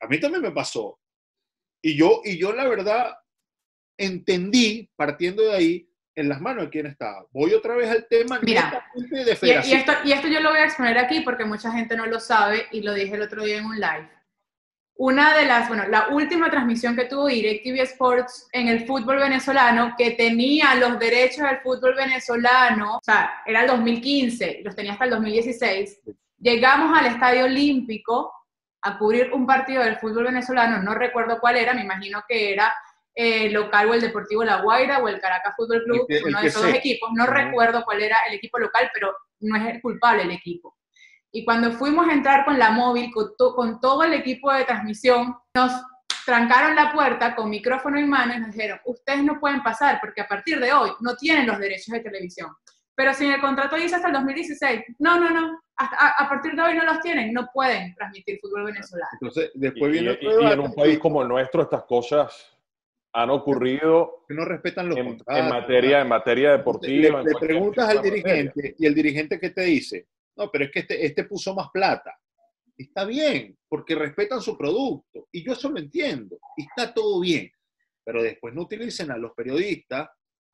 A 0.00 0.08
mí 0.08 0.18
también 0.18 0.42
me 0.42 0.50
pasó. 0.50 0.98
Y 1.80 1.96
yo, 1.96 2.22
y 2.24 2.36
yo 2.36 2.52
la 2.52 2.66
verdad 2.66 3.14
entendí, 3.96 4.90
partiendo 4.96 5.44
de 5.44 5.54
ahí, 5.54 5.88
en 6.16 6.28
las 6.28 6.40
manos 6.40 6.64
de 6.64 6.70
quién 6.70 6.86
estaba. 6.86 7.24
Voy 7.30 7.54
otra 7.54 7.76
vez 7.76 7.88
al 7.88 8.08
tema 8.08 8.40
Mira, 8.42 8.90
de 8.92 9.36
federación. 9.36 9.78
Y, 9.78 9.80
esto, 9.80 9.92
y 10.02 10.10
esto 10.10 10.26
yo 10.26 10.40
lo 10.40 10.50
voy 10.50 10.58
a 10.58 10.64
exponer 10.64 10.98
aquí 10.98 11.20
porque 11.20 11.44
mucha 11.44 11.70
gente 11.70 11.96
no 11.96 12.06
lo 12.06 12.18
sabe 12.18 12.66
y 12.72 12.82
lo 12.82 12.92
dije 12.92 13.14
el 13.14 13.22
otro 13.22 13.44
día 13.44 13.58
en 13.58 13.66
un 13.66 13.76
live. 13.76 14.17
Una 15.00 15.36
de 15.36 15.44
las, 15.44 15.68
bueno, 15.68 15.84
la 15.86 16.08
última 16.08 16.50
transmisión 16.50 16.96
que 16.96 17.04
tuvo 17.04 17.28
DirecTV 17.28 17.82
Sports 17.82 18.48
en 18.50 18.66
el 18.66 18.84
fútbol 18.84 19.18
venezolano, 19.18 19.94
que 19.96 20.10
tenía 20.10 20.74
los 20.74 20.98
derechos 20.98 21.46
del 21.46 21.60
fútbol 21.60 21.94
venezolano, 21.94 22.96
o 22.96 23.00
sea, 23.00 23.42
era 23.46 23.60
el 23.60 23.68
2015, 23.68 24.62
los 24.64 24.74
tenía 24.74 24.94
hasta 24.94 25.04
el 25.04 25.12
2016, 25.12 26.00
llegamos 26.40 26.98
al 26.98 27.06
Estadio 27.06 27.44
Olímpico 27.44 28.32
a 28.82 28.98
cubrir 28.98 29.32
un 29.32 29.46
partido 29.46 29.84
del 29.84 29.98
fútbol 29.98 30.24
venezolano, 30.24 30.82
no 30.82 30.94
recuerdo 30.94 31.38
cuál 31.38 31.58
era, 31.58 31.74
me 31.74 31.82
imagino 31.82 32.24
que 32.28 32.52
era 32.52 32.74
el 33.14 33.46
eh, 33.46 33.50
local 33.50 33.88
o 33.88 33.94
el 33.94 34.00
Deportivo 34.00 34.42
La 34.42 34.62
Guaira 34.62 34.98
o 34.98 35.06
el 35.06 35.20
Caracas 35.20 35.54
Fútbol 35.56 35.84
Club, 35.84 36.08
uno 36.26 36.40
de 36.40 36.48
esos 36.48 36.62
dos 36.62 36.74
equipos, 36.74 37.10
no 37.14 37.24
recuerdo 37.26 37.84
cuál 37.84 38.02
era 38.02 38.16
el 38.28 38.34
equipo 38.34 38.58
local, 38.58 38.90
pero 38.92 39.14
no 39.40 39.56
es 39.56 39.74
el 39.74 39.80
culpable 39.80 40.22
el 40.24 40.32
equipo. 40.32 40.76
Y 41.32 41.44
cuando 41.44 41.72
fuimos 41.72 42.08
a 42.08 42.12
entrar 42.12 42.44
con 42.44 42.58
la 42.58 42.70
móvil, 42.70 43.10
con, 43.12 43.34
con 43.54 43.80
todo 43.80 44.02
el 44.04 44.14
equipo 44.14 44.52
de 44.52 44.64
transmisión, 44.64 45.36
nos 45.54 45.72
trancaron 46.24 46.76
la 46.76 46.92
puerta 46.92 47.34
con 47.34 47.48
micrófono 47.48 47.98
en 47.98 48.08
mano 48.08 48.34
y 48.34 48.40
nos 48.40 48.52
dijeron, 48.52 48.78
ustedes 48.84 49.24
no 49.24 49.40
pueden 49.40 49.62
pasar 49.62 49.98
porque 50.00 50.20
a 50.20 50.28
partir 50.28 50.60
de 50.60 50.72
hoy 50.72 50.90
no 51.00 51.16
tienen 51.16 51.46
los 51.46 51.58
derechos 51.58 51.92
de 51.92 52.00
televisión. 52.00 52.50
Pero 52.94 53.14
si 53.14 53.24
en 53.24 53.32
el 53.32 53.40
contrato 53.40 53.76
dice 53.76 53.94
hasta 53.94 54.08
el 54.08 54.14
2016, 54.14 54.82
no, 54.98 55.20
no, 55.20 55.30
no, 55.30 55.58
a, 55.76 56.28
partir 56.28 56.52
de 56.54 56.62
hoy 56.62 56.76
no 56.76 56.84
los 56.84 57.00
tienen, 57.00 57.32
no 57.32 57.48
pueden 57.54 57.94
transmitir 57.94 58.38
fútbol 58.42 58.64
venezolano. 58.64 59.08
Entonces, 59.12 59.52
después 59.54 59.92
viene 59.92 60.18
y, 60.20 60.52
en 60.52 60.60
un 60.60 60.74
país 60.74 60.98
como 60.98 61.22
el 61.22 61.28
nuestro 61.28 61.62
estas 61.62 61.84
cosas 61.84 62.58
han 63.12 63.30
ocurrido 63.30 64.24
que 64.28 64.34
no 64.34 64.44
respetan 64.44 64.88
los 64.88 64.98
en, 64.98 65.16
en 65.28 65.48
materia 65.48 66.00
en 66.00 66.08
materia 66.08 66.50
deportiva. 66.52 67.22
Le, 67.22 67.34
preguntas 67.40 67.88
al 67.88 68.02
dirigente 68.02 68.74
y 68.78 68.84
el 68.84 68.94
dirigente 68.94 69.40
que 69.40 69.50
te 69.50 69.62
dice, 69.62 70.08
no, 70.38 70.50
pero 70.50 70.64
es 70.64 70.70
que 70.70 70.80
este, 70.80 71.04
este 71.04 71.24
puso 71.24 71.54
más 71.54 71.68
plata. 71.70 72.16
Está 72.76 73.04
bien, 73.04 73.58
porque 73.68 73.96
respetan 73.96 74.40
su 74.40 74.56
producto. 74.56 75.26
Y 75.32 75.44
yo 75.44 75.52
eso 75.52 75.68
lo 75.68 75.78
entiendo. 75.78 76.38
Y 76.56 76.62
está 76.62 76.94
todo 76.94 77.20
bien. 77.20 77.50
Pero 78.04 78.22
después 78.22 78.54
no 78.54 78.62
utilicen 78.62 79.10
a 79.10 79.18
los 79.18 79.32
periodistas 79.32 80.08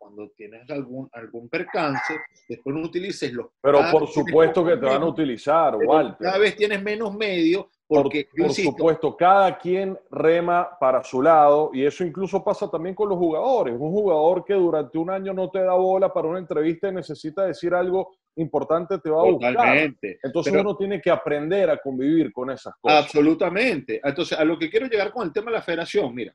cuando 0.05 0.31
tienes 0.37 0.69
algún, 0.71 1.09
algún 1.13 1.49
percance, 1.49 2.15
después 2.47 2.77
no 2.77 2.83
utilices 2.83 3.33
los... 3.33 3.47
Pero 3.63 3.81
por 3.91 4.07
supuesto 4.07 4.63
que 4.63 4.77
te 4.77 4.85
van 4.85 5.03
a 5.03 5.07
utilizar, 5.07 5.77
Walter. 5.77 6.27
Cada 6.27 6.39
vez 6.39 6.57
tienes 6.57 6.83
menos 6.83 7.15
medios 7.15 7.67
porque... 7.87 8.29
Por, 8.37 8.53
supuesto, 8.53 9.17
cada 9.17 9.57
quien 9.57 9.99
rema 10.11 10.77
para 10.79 11.03
su 11.03 11.23
lado 11.23 11.71
y 11.73 11.87
eso 11.87 12.05
incluso 12.05 12.45
pasa 12.45 12.71
también 12.71 12.95
con 12.95 13.09
los 13.09 13.17
jugadores. 13.17 13.75
Un 13.79 13.93
jugador 13.93 14.45
que 14.45 14.53
durante 14.53 14.99
un 14.99 15.09
año 15.09 15.33
no 15.33 15.51
te 15.51 15.61
da 15.61 15.73
bola 15.73 16.13
para 16.13 16.29
una 16.29 16.39
entrevista 16.39 16.89
y 16.89 16.93
necesita 16.93 17.47
decir 17.47 17.73
algo 17.73 18.15
importante 18.37 18.99
te 18.99 19.11
va 19.11 19.23
a 19.23 19.25
Totalmente. 19.27 20.09
buscar. 20.13 20.21
Entonces 20.25 20.53
uno 20.53 20.77
tiene 20.77 21.01
que 21.01 21.11
aprender 21.11 21.71
a 21.71 21.79
convivir 21.79 22.33
con 22.33 22.51
esas 22.51 22.75
cosas. 22.81 23.05
Absolutamente. 23.05 24.01
Entonces, 24.03 24.39
a 24.39 24.45
lo 24.45 24.59
que 24.59 24.71
quiero 24.71 24.87
llegar 24.87 25.11
con 25.13 25.27
el 25.27 25.33
tema 25.33 25.51
de 25.51 25.59
la 25.59 25.63
federación, 25.63 26.15
mira, 26.15 26.35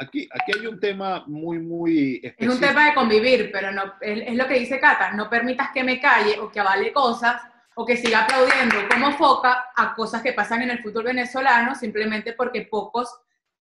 Aquí, 0.00 0.28
aquí 0.32 0.52
hay 0.56 0.66
un 0.68 0.78
tema 0.78 1.24
muy, 1.26 1.58
muy 1.58 2.20
específico. 2.22 2.52
Es 2.52 2.54
un 2.54 2.60
tema 2.60 2.86
de 2.86 2.94
convivir, 2.94 3.50
pero 3.52 3.72
no, 3.72 3.94
es, 4.00 4.32
lo 4.36 4.46
que 4.46 4.60
dice 4.60 4.78
Cata, 4.78 5.12
no 5.12 5.28
permitas 5.28 5.70
que 5.74 5.82
me 5.82 6.00
calle 6.00 6.38
o 6.38 6.52
que 6.52 6.60
avale 6.60 6.92
cosas 6.92 7.42
o 7.74 7.84
que 7.84 7.96
siga 7.96 8.22
aplaudiendo 8.22 8.76
como 8.88 9.10
foca 9.12 9.70
a 9.74 9.94
cosas 9.96 10.22
que 10.22 10.32
pasan 10.32 10.62
en 10.62 10.70
el 10.70 10.82
fútbol 10.82 11.04
venezolano 11.04 11.74
simplemente 11.74 12.32
porque 12.32 12.68
pocos... 12.70 13.12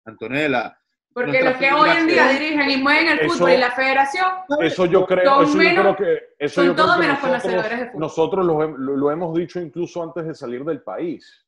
Antonella, 0.05 0.75
porque 1.13 1.43
los 1.43 1.57
que 1.57 1.71
hoy 1.71 1.89
en 1.91 2.07
día 2.07 2.27
dirigen 2.29 2.69
y 2.69 2.77
mueven 2.77 3.07
el 3.09 3.29
fútbol 3.29 3.51
y 3.51 3.57
la 3.57 3.71
federación. 3.71 4.25
Eso 4.59 4.85
yo 4.85 5.05
creo, 5.05 5.43
eso 5.43 5.57
menos, 5.57 5.75
yo 5.75 5.95
creo 5.95 5.95
que. 5.95 6.23
Eso 6.39 6.55
son 6.55 6.65
yo 6.65 6.75
todos 6.75 6.95
creo 6.95 7.07
menos 7.07 7.19
conocedores 7.19 7.79
de 7.79 7.85
fútbol. 7.87 8.01
Nosotros 8.01 8.45
lo, 8.45 8.77
lo, 8.77 9.11
hemos 9.11 9.35
dicho 9.35 9.59
incluso 9.59 10.01
antes 10.01 10.25
de 10.25 10.33
salir 10.33 10.63
del 10.63 10.81
país. 10.81 11.45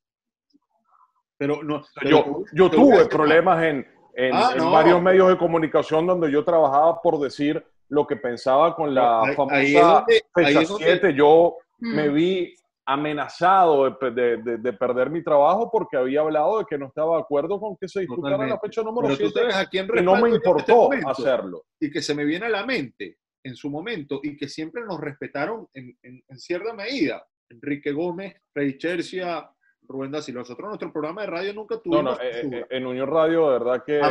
Pero 1.37 1.63
no. 1.63 1.83
Pero 1.99 2.09
yo, 2.09 2.43
yo 2.53 2.69
tuve 2.69 3.05
problemas 3.05 3.63
en, 3.63 3.87
en, 4.13 4.35
ah, 4.35 4.53
varios 4.71 5.01
medios 5.01 5.29
de 5.29 5.37
comunicación 5.37 6.05
donde 6.05 6.31
yo 6.31 6.43
trabajaba 6.43 7.01
por 7.01 7.19
decir 7.19 7.63
lo 7.89 8.07
que 8.07 8.15
pensaba 8.15 8.75
con 8.75 8.93
la 8.93 9.33
famosa 9.35 10.05
fecha 10.33 10.65
7. 10.77 11.13
Yo 11.13 11.57
me 11.79 12.09
mm. 12.09 12.13
vi 12.13 12.55
amenazado 12.85 13.89
de, 13.89 14.37
de, 14.37 14.57
de, 14.57 14.73
perder 14.73 15.09
mi 15.09 15.23
trabajo 15.23 15.71
porque 15.71 15.97
había 15.97 16.21
hablado 16.21 16.59
de 16.59 16.65
que 16.65 16.77
no 16.77 16.87
estaba 16.87 17.15
de 17.15 17.23
acuerdo 17.23 17.59
con 17.59 17.75
que 17.77 17.87
se 17.87 18.01
disputara 18.01 18.45
la 18.45 18.59
fecha 18.59 18.83
número 18.83 19.15
7 19.15 19.39
y 19.93 20.03
no 20.03 20.15
me 20.17 20.29
este 20.29 20.35
importó 20.35 20.89
hacerlo. 21.07 21.65
Y 21.79 21.89
que 21.89 22.01
se 22.01 22.13
me 22.13 22.25
viene 22.25 22.45
a 22.45 22.49
la 22.49 22.65
mente 22.65 23.17
en 23.43 23.55
su 23.55 23.69
momento 23.69 24.19
y 24.21 24.37
que 24.37 24.47
siempre 24.47 24.83
nos 24.83 24.99
respetaron 24.99 25.67
en, 25.73 25.97
en, 26.03 26.39
cierta 26.39 26.73
medida. 26.73 27.25
Enrique 27.49 27.91
Gómez, 27.91 28.35
Freddy 28.53 28.77
Chercia, 28.77 29.49
Rubén 29.87 30.21
Silva. 30.21 30.41
Nosotros 30.41 30.67
nuestro 30.67 30.91
programa 30.91 31.21
de 31.21 31.27
radio 31.27 31.53
nunca 31.53 31.79
tuvimos... 31.79 32.03
No, 32.03 32.11
no, 32.11 32.21
eh, 32.21 32.49
eh, 32.51 32.65
en 32.69 32.85
Unión 32.85 33.09
Radio 33.09 33.49
de 33.49 33.59
verdad 33.59 33.83
que... 33.83 34.01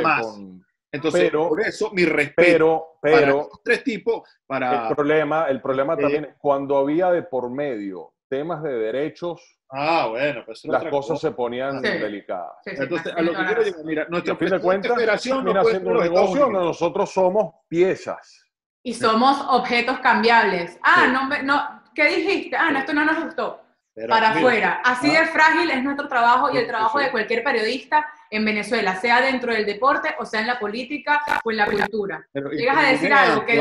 Entonces, 0.91 1.33
por 1.33 1.61
eso 1.61 1.91
mi 1.93 2.05
respeto 2.05 2.45
pero, 2.47 2.87
pero, 3.03 3.49
para 3.49 3.63
tres 3.65 3.83
tipos, 3.83 4.23
para... 4.47 4.89
El 4.89 4.95
problema, 4.95 5.47
el 5.49 5.61
problema 5.61 5.97
también 5.97 6.25
es 6.27 6.35
cuando 6.39 6.77
había 6.79 7.11
de 7.11 7.25
por 7.25 7.51
medio 7.51 8.14
temas 8.35 8.65
de 8.65 8.73
derechos, 8.73 9.41
ah, 9.71 10.09
bueno, 10.11 10.43
pues 10.45 10.65
las 10.65 10.85
cosas 10.87 11.21
se 11.21 11.31
ponían 11.31 11.81
delicadas. 11.81 12.57
Entonces, 12.67 13.13
a 13.17 13.23
lo 13.23 13.33
que 13.33 13.45
quiero 13.45 13.65
decir, 13.65 13.85
mira, 13.85 14.07
nuestra 14.09 14.35
fin 14.35 14.49
de 14.49 14.59
cuentas, 14.59 14.97
mira, 14.97 15.13
haciendo 15.13 15.53
un 15.53 16.01
negocio, 16.01 16.51
nosotros 16.51 17.13
somos 17.13 17.55
piezas. 17.69 18.45
Y 18.83 18.93
somos 18.93 19.41
objetos 19.51 20.01
cambiables. 20.01 20.79
Ah, 20.83 21.07
no, 21.07 21.43
no, 21.45 21.83
¿qué 21.95 22.09
dijiste? 22.17 22.57
Ah, 22.57 22.73
no, 22.73 22.81
esto 22.81 22.93
no 22.93 23.05
nos 23.05 23.25
gustó. 23.25 23.61
para 24.09 24.31
afuera. 24.31 24.83
Así 24.85 25.09
de 25.09 25.27
frágil 25.27 25.71
es 25.71 25.85
nuestro 25.85 26.09
trabajo 26.09 26.53
y 26.53 26.57
el 26.59 26.67
trabajo 26.67 26.99
de 26.99 27.13
cualquier 27.13 27.45
periodista 27.45 28.05
en 28.31 28.45
Venezuela, 28.45 28.97
sea 28.97 29.21
dentro 29.21 29.53
del 29.53 29.65
deporte 29.65 30.09
o 30.19 30.27
sea 30.27 30.41
en 30.41 30.49
la 30.49 30.59
política 30.59 31.23
o 31.45 31.53
en 31.53 31.57
la 31.57 31.67
cultura. 31.67 32.27
Llegas 32.51 32.77
a 32.77 32.91
decir 32.91 33.13
algo 33.13 33.47
que, 33.47 33.53
que, 33.53 33.61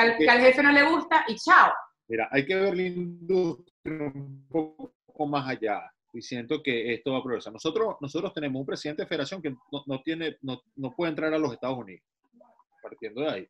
al, 0.00 0.16
que, 0.16 0.28
al, 0.28 0.40
jefe 0.40 0.62
no 0.64 0.72
le 0.72 0.82
gusta 0.82 1.24
y 1.28 1.36
chao. 1.36 1.72
Mira, 2.08 2.28
hay 2.32 2.44
que 2.44 2.56
ver 2.56 2.74
la 2.74 2.82
industria 2.82 3.73
un 3.84 4.46
poco 4.48 5.26
más 5.26 5.48
allá 5.48 5.92
y 6.12 6.22
siento 6.22 6.62
que 6.62 6.94
esto 6.94 7.12
va 7.12 7.18
a 7.18 7.22
progresar. 7.22 7.52
Nosotros, 7.52 7.96
nosotros 8.00 8.32
tenemos 8.32 8.60
un 8.60 8.66
presidente 8.66 9.02
de 9.02 9.08
federación 9.08 9.42
que 9.42 9.54
no, 9.86 10.02
tiene, 10.02 10.36
no, 10.42 10.62
no, 10.76 10.94
puede 10.94 11.10
entrar 11.10 11.34
a 11.34 11.38
los 11.38 11.52
Estados 11.52 11.78
Unidos, 11.78 12.04
partiendo 12.80 13.22
de 13.22 13.30
ahí. 13.30 13.48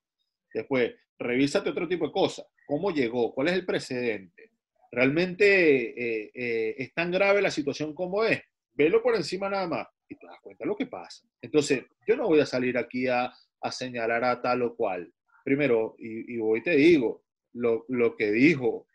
Después, 0.53 0.95
revísate 1.19 1.71
otro 1.71 1.87
tipo 1.87 2.07
de 2.07 2.13
cosas. 2.13 2.47
¿Cómo 2.67 2.91
llegó? 2.91 3.35
¿Cuál 3.35 3.49
es 3.49 3.55
el 3.55 3.67
precedente? 3.67 4.51
¿Realmente 4.91 6.25
eh, 6.25 6.31
eh, 6.35 6.75
es 6.79 6.95
tan 6.95 7.11
grave 7.11 7.43
la 7.43 7.51
situación 7.51 7.95
como 7.95 8.25
es? 8.25 8.41
Velo 8.73 9.03
por 9.03 9.15
encima 9.15 9.49
nada 9.49 9.69
más 9.69 9.87
y 10.09 10.17
te 10.17 10.27
das 10.27 10.41
cuenta 10.41 10.65
de 10.65 10.69
lo 10.69 10.77
que 10.77 10.87
pasa. 10.87 11.25
Entonces, 11.43 11.85
yo 12.07 12.17
no 12.17 12.29
voy 12.29 12.41
a 12.41 12.47
salir 12.47 12.79
aquí 12.79 13.07
a, 13.09 13.31
a 13.61 13.73
señalar 13.73 14.25
a 14.25 14.41
tal 14.41 14.63
o 14.63 14.75
cual. 14.75 15.13
Primero, 15.45 15.97
y, 15.99 16.35
y 16.35 16.39
hoy 16.41 16.63
te 16.63 16.77
digo, 16.77 17.25
lo, 17.53 17.85
lo 17.89 18.17
que 18.17 18.31
dijo 18.31 18.87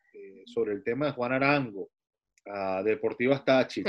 sobre 0.45 0.73
el 0.73 0.83
tema 0.83 1.07
de 1.07 1.11
Juan 1.13 1.33
Arango, 1.33 1.89
a 2.45 2.81
Deportivas 2.83 3.43
Tachi, 3.45 3.83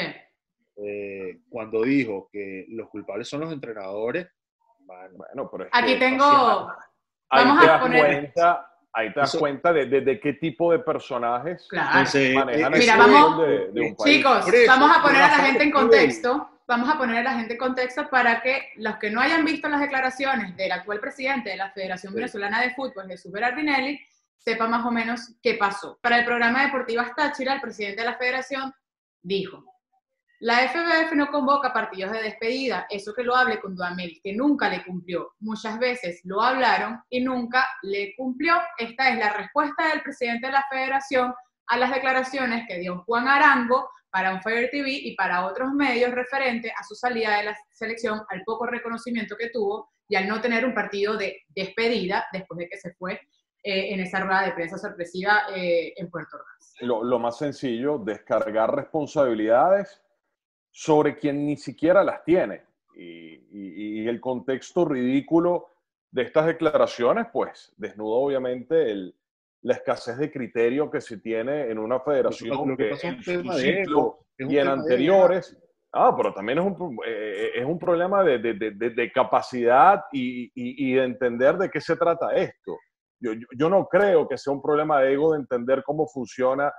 eh, 0.77 1.41
cuando 1.49 1.83
dijo 1.83 2.29
que 2.33 2.67
los 2.71 2.89
culpables 2.89 3.29
son 3.29 3.41
los 3.41 3.53
entrenadores. 3.53 4.27
Bueno, 4.87 5.49
pero 5.51 5.69
Aquí 5.73 5.99
tengo, 5.99 6.25
ahí 7.29 7.45
Vamos 7.45 7.61
te 7.61 7.69
a 7.69 7.73
das 7.73 7.81
poner- 7.83 8.05
cuenta, 8.07 8.73
ahí 8.93 9.13
te 9.13 9.21
das 9.21 9.29
Eso- 9.31 9.39
cuenta 9.39 9.73
de, 9.73 9.87
de- 9.87 10.01
de 10.01 10.19
qué 10.21 10.33
tipo 10.35 10.73
de 10.73 10.81
personajes 10.81 11.67
Claro. 11.69 11.89
Entonces, 11.91 12.35
manejan 12.35 12.73
eh, 12.73 12.77
el 12.77 12.81
Mira, 12.81 12.97
vamos- 12.97 13.39
de, 13.47 13.71
de 13.73 13.81
un 13.83 13.97
país. 13.97 14.17
Chicos, 14.17 14.45
Por 14.45 14.55
eso, 14.55 14.73
vamos 14.73 14.97
a 14.97 15.03
poner 15.03 15.23
a 15.23 15.29
la 15.29 15.39
gente 15.45 15.63
en 15.65 15.71
contexto. 15.71 16.47
Vamos 16.67 16.89
a 16.89 16.99
poner 16.99 17.17
a 17.19 17.23
la 17.25 17.33
gente 17.37 17.55
en 17.55 17.59
contexto 17.59 18.09
para 18.11 18.41
que 18.43 18.69
los 18.77 18.97
que 18.99 19.11
no 19.11 19.21
hayan 19.21 19.45
visto 19.45 19.69
las 19.69 19.81
declaraciones 19.81 20.57
del 20.57 20.71
actual 20.71 21.01
presidente 21.01 21.51
de 21.51 21.57
la 21.57 21.71
Federación 21.73 22.13
Sí. 22.13 22.17
Venezolana 22.17 22.63
de 22.63 22.71
Fútbol, 22.75 23.09
Jesús 23.09 23.33
Berardinelli, 23.33 24.01
sepan 24.41 24.71
más 24.71 24.85
o 24.85 24.91
menos 24.91 25.35
qué 25.43 25.55
pasó. 25.55 25.99
Para 26.03 26.19
el 26.19 26.25
programa 26.25 26.65
Deportivas 26.65 27.15
Táchira, 27.15 27.55
el 27.55 27.61
presidente 27.61 28.01
de 28.01 28.09
la 28.09 28.17
federación 28.17 28.73
dijo, 29.23 29.65
la 30.43 30.67
FBF 30.69 31.13
no 31.17 31.31
convoca 31.31 31.71
partidos 31.71 32.13
de 32.13 32.23
despedida, 32.23 32.87
eso 32.89 33.13
que 33.13 33.23
lo 33.23 33.37
hable 33.37 33.61
con 33.61 33.77
Duamel, 33.77 34.21
que 34.25 34.33
nunca 34.33 34.71
le 34.71 34.83
cumplió. 34.83 35.35
Muchas 35.41 35.79
veces 35.79 36.23
lo 36.25 36.41
hablaron 36.41 36.99
y 37.11 37.21
nunca 37.21 37.69
le 37.83 38.15
cumplió. 38.17 38.55
Esta 38.79 39.11
es 39.11 39.19
la 39.19 39.35
respuesta 39.35 39.89
del 39.89 40.01
presidente 40.01 40.47
de 40.47 40.55
la 40.55 40.65
federación 40.71 41.35
a 41.67 41.77
las 41.77 41.93
declaraciones 41.93 42.67
que 42.67 42.79
dio 42.79 43.03
Juan 43.05 43.29
Arango 43.29 43.91
para 44.09 44.33
un 44.33 44.41
Fire 44.41 44.71
TV 44.71 44.91
y 44.91 45.15
para 45.15 45.45
otros 45.45 45.73
medios 45.73 46.11
referente 46.13 46.73
a 46.75 46.83
su 46.85 46.95
salida 46.95 47.37
de 47.37 47.45
la 47.45 47.57
selección, 47.73 48.23
al 48.31 48.43
poco 48.45 48.67
reconocimiento 48.67 49.37
que 49.37 49.51
tuvo 49.51 49.91
y 50.09 50.17
al 50.17 50.27
no 50.27 50.41
tener 50.41 50.65
un 50.65 50.73
partido 50.73 51.19
de 51.19 51.45
despedida 51.49 52.27
después 52.33 52.57
de 52.59 52.69
que 52.69 52.79
se 52.79 52.95
fue 52.95 53.21
eh, 53.63 53.93
en 53.95 54.01
esa 54.01 54.21
rueda 54.21 54.43
de 54.47 54.53
prensa 54.53 54.79
sorpresiva 54.79 55.43
eh, 55.55 55.93
en 55.97 56.11
Puerto 56.11 56.37
Ordaz. 56.37 56.75
Lo, 56.81 57.05
lo 57.05 57.19
más 57.19 57.37
sencillo, 57.39 57.99
descargar 57.99 58.75
responsabilidades 58.75 60.03
sobre 60.71 61.17
quien 61.19 61.47
ni 61.47 61.57
siquiera 61.57 62.03
las 62.05 62.25
tiene. 62.25 62.63
Y, 62.97 63.35
y- 63.53 64.03
y 64.03 64.09
el 64.09 64.21
contexto 64.21 64.85
ridículo 64.85 65.67
de 66.11 66.23
estas 66.23 66.47
declaraciones, 66.47 67.27
pues, 67.33 67.73
desnuda 67.77 68.17
obviamente 68.17 68.91
el- 68.91 69.15
la 69.63 69.75
escasez 69.75 70.17
de 70.17 70.33
criterio 70.33 70.91
que 70.91 71.01
se 71.01 71.19
tiene 71.19 71.71
en 71.71 71.79
una 71.79 72.01
federación 72.01 72.71
Lo 72.71 72.77
que 72.77 72.89
que 72.89 73.07
en 73.07 73.23
su 73.23 73.43
ciclo 73.53 74.19
y 74.39 74.59
en 74.59 74.69
anteriores. 74.69 75.57
Ah, 75.93 76.15
pero 76.17 76.33
también 76.33 76.59
es 76.59 76.65
un, 76.65 76.75
pro- 76.77 77.05
eh, 77.07 77.51
es 77.57 77.65
un 77.65 77.79
problema 77.79 78.23
de, 78.25 78.39
de- 78.39 78.55
de- 78.55 78.71
de- 78.71 78.91
de 78.91 79.13
capacidad 79.13 80.05
y, 80.13 80.45
y- 80.55 80.91
y 80.91 80.95
de 80.95 81.05
entender 81.05 81.57
de 81.59 81.69
qué 81.69 81.81
se 81.81 81.97
trata 81.97 82.33
esto. 82.35 82.77
Yo, 83.21 83.33
yo- 83.35 83.47
yo 83.57 83.69
no 83.69 83.87
creo 83.87 84.27
que 84.29 84.39
sea 84.39 84.53
un 84.53 84.63
problema 84.63 85.01
de 85.01 85.13
ego 85.13 85.33
de 85.33 85.41
entender 85.41 85.83
cómo 85.85 86.07
funciona 86.09 86.73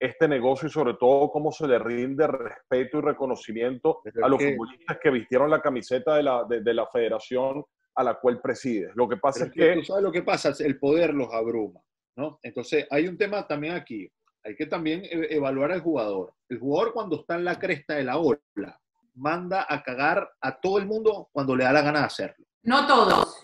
este 0.00 0.28
negocio 0.28 0.68
y 0.68 0.70
sobre 0.70 0.94
todo 0.94 1.28
cómo 1.30 1.50
se 1.50 1.66
le 1.66 1.78
rinde 1.78 2.26
respeto 2.26 2.98
y 2.98 3.00
reconocimiento 3.00 4.00
Pero 4.04 4.24
a 4.24 4.28
los 4.28 4.38
que- 4.38 4.52
futbolistas 4.52 4.98
que 5.02 5.10
vistieron 5.10 5.50
la 5.50 5.60
camiseta 5.60 6.14
de 6.16 6.22
la, 6.22 6.44
de, 6.48 6.60
de 6.62 6.74
la 6.74 6.86
federación 6.86 7.64
a 7.96 8.04
la 8.04 8.14
cual 8.14 8.40
presides. 8.40 8.92
Lo 8.94 9.08
que 9.08 9.16
pasa 9.16 9.46
es 9.46 9.50
que 9.50 9.58
que 9.60 9.74
tú 9.74 9.82
sabes 9.84 10.04
lo 10.04 10.12
que 10.12 10.22
pasa, 10.22 10.52
el 10.64 10.78
poder 10.78 11.12
los 11.14 11.32
abruma, 11.34 11.80
¿no? 12.16 12.38
Entonces, 12.44 12.86
hay 12.90 13.08
un 13.08 13.18
tema 13.18 13.44
también 13.46 13.74
aquí. 13.74 14.08
Hay 14.44 14.54
que 14.54 14.66
también 14.66 15.02
e- 15.04 15.34
evaluar 15.34 15.72
al 15.72 15.80
jugador. 15.80 16.32
El 16.48 16.60
jugador 16.60 16.92
cuando 16.92 17.16
está 17.16 17.34
en 17.34 17.44
la 17.44 17.58
cresta 17.58 17.94
de 17.96 18.04
la 18.04 18.18
ola, 18.18 18.80
manda 19.14 19.66
a 19.68 19.82
cagar 19.82 20.30
a 20.40 20.60
todo 20.60 20.78
el 20.78 20.86
mundo 20.86 21.28
cuando 21.32 21.56
le 21.56 21.64
da 21.64 21.72
la 21.72 21.82
gana 21.82 21.98
de 22.00 22.04
hacerlo. 22.06 22.46
No 22.62 22.86
todos, 22.86 23.40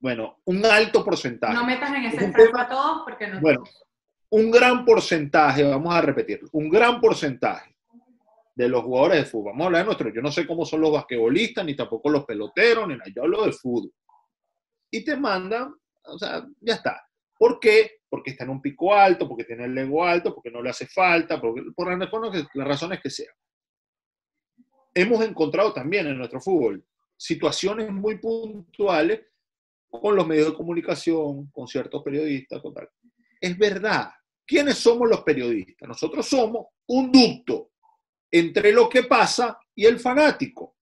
Bueno, 0.00 0.40
un 0.46 0.64
alto 0.64 1.04
porcentaje. 1.04 1.52
no 1.54 1.64
metas 1.64 1.90
en 1.94 2.04
Es 2.06 2.14
ese 2.14 2.28
tema- 2.32 2.62
a 2.62 2.68
todos 2.68 3.02
porque 3.04 3.26
no 3.28 3.40
Bueno, 3.40 3.62
un 4.30 4.50
gran 4.50 4.84
porcentaje, 4.84 5.62
vamos 5.62 5.94
a 5.94 6.00
repetirlo, 6.00 6.48
un 6.52 6.68
gran 6.70 7.00
porcentaje 7.00 7.76
de 8.54 8.68
los 8.68 8.82
jugadores 8.82 9.18
de 9.18 9.24
fútbol, 9.26 9.52
vamos 9.52 9.62
a 9.62 9.66
hablar 9.66 9.82
de 9.82 9.86
nuestros, 9.86 10.14
yo 10.14 10.22
no 10.22 10.32
sé 10.32 10.46
cómo 10.46 10.64
son 10.64 10.80
los 10.80 10.92
basquetbolistas, 10.92 11.64
ni 11.64 11.74
tampoco 11.76 12.08
los 12.10 12.24
peloteros, 12.24 12.88
ni 12.88 12.94
nada, 12.96 13.10
yo 13.14 13.22
hablo 13.22 13.44
de 13.44 13.52
fútbol. 13.52 13.92
Y 14.90 15.04
te 15.04 15.16
mandan, 15.16 15.74
o 16.04 16.18
sea, 16.18 16.46
ya 16.60 16.74
está. 16.74 17.06
¿Por 17.38 17.58
qué? 17.60 18.00
Porque 18.08 18.30
está 18.32 18.44
en 18.44 18.50
un 18.50 18.60
pico 18.60 18.92
alto, 18.94 19.28
porque 19.28 19.44
tiene 19.44 19.64
el 19.64 19.76
ego 19.78 20.04
alto, 20.04 20.34
porque 20.34 20.50
no 20.50 20.60
le 20.62 20.70
hace 20.70 20.86
falta, 20.86 21.40
porque, 21.40 21.62
por 21.74 21.88
las 21.88 21.98
razones 22.10 22.42
que- 22.48 22.58
las 22.58 22.68
razones 22.68 23.00
que 23.00 23.10
sean. 23.10 23.34
Hemos 24.94 25.24
encontrado 25.24 25.72
también 25.72 26.06
en 26.06 26.18
nuestro 26.18 26.40
fútbol 26.40 26.84
situaciones 27.16 27.90
muy 27.90 28.18
puntuales 28.18 29.20
con 29.90 30.14
los 30.14 30.26
medios 30.26 30.48
de 30.48 30.54
comunicación, 30.54 31.50
con 31.50 31.66
ciertos 31.66 32.02
periodistas, 32.02 32.62
con 32.62 32.72
tal. 32.72 32.88
Es 33.40 33.58
verdad. 33.58 34.10
¿Quiénes 34.46 34.78
somos 34.78 35.08
los 35.08 35.22
periodistas? 35.22 35.88
Nosotros 35.88 36.26
somos 36.26 36.66
un 36.86 37.10
ducto 37.12 37.70
entre 38.30 38.72
lo 38.72 38.88
que 38.88 39.04
pasa 39.04 39.58
y 39.74 39.86
el 39.86 39.98
fanático. 39.98 40.76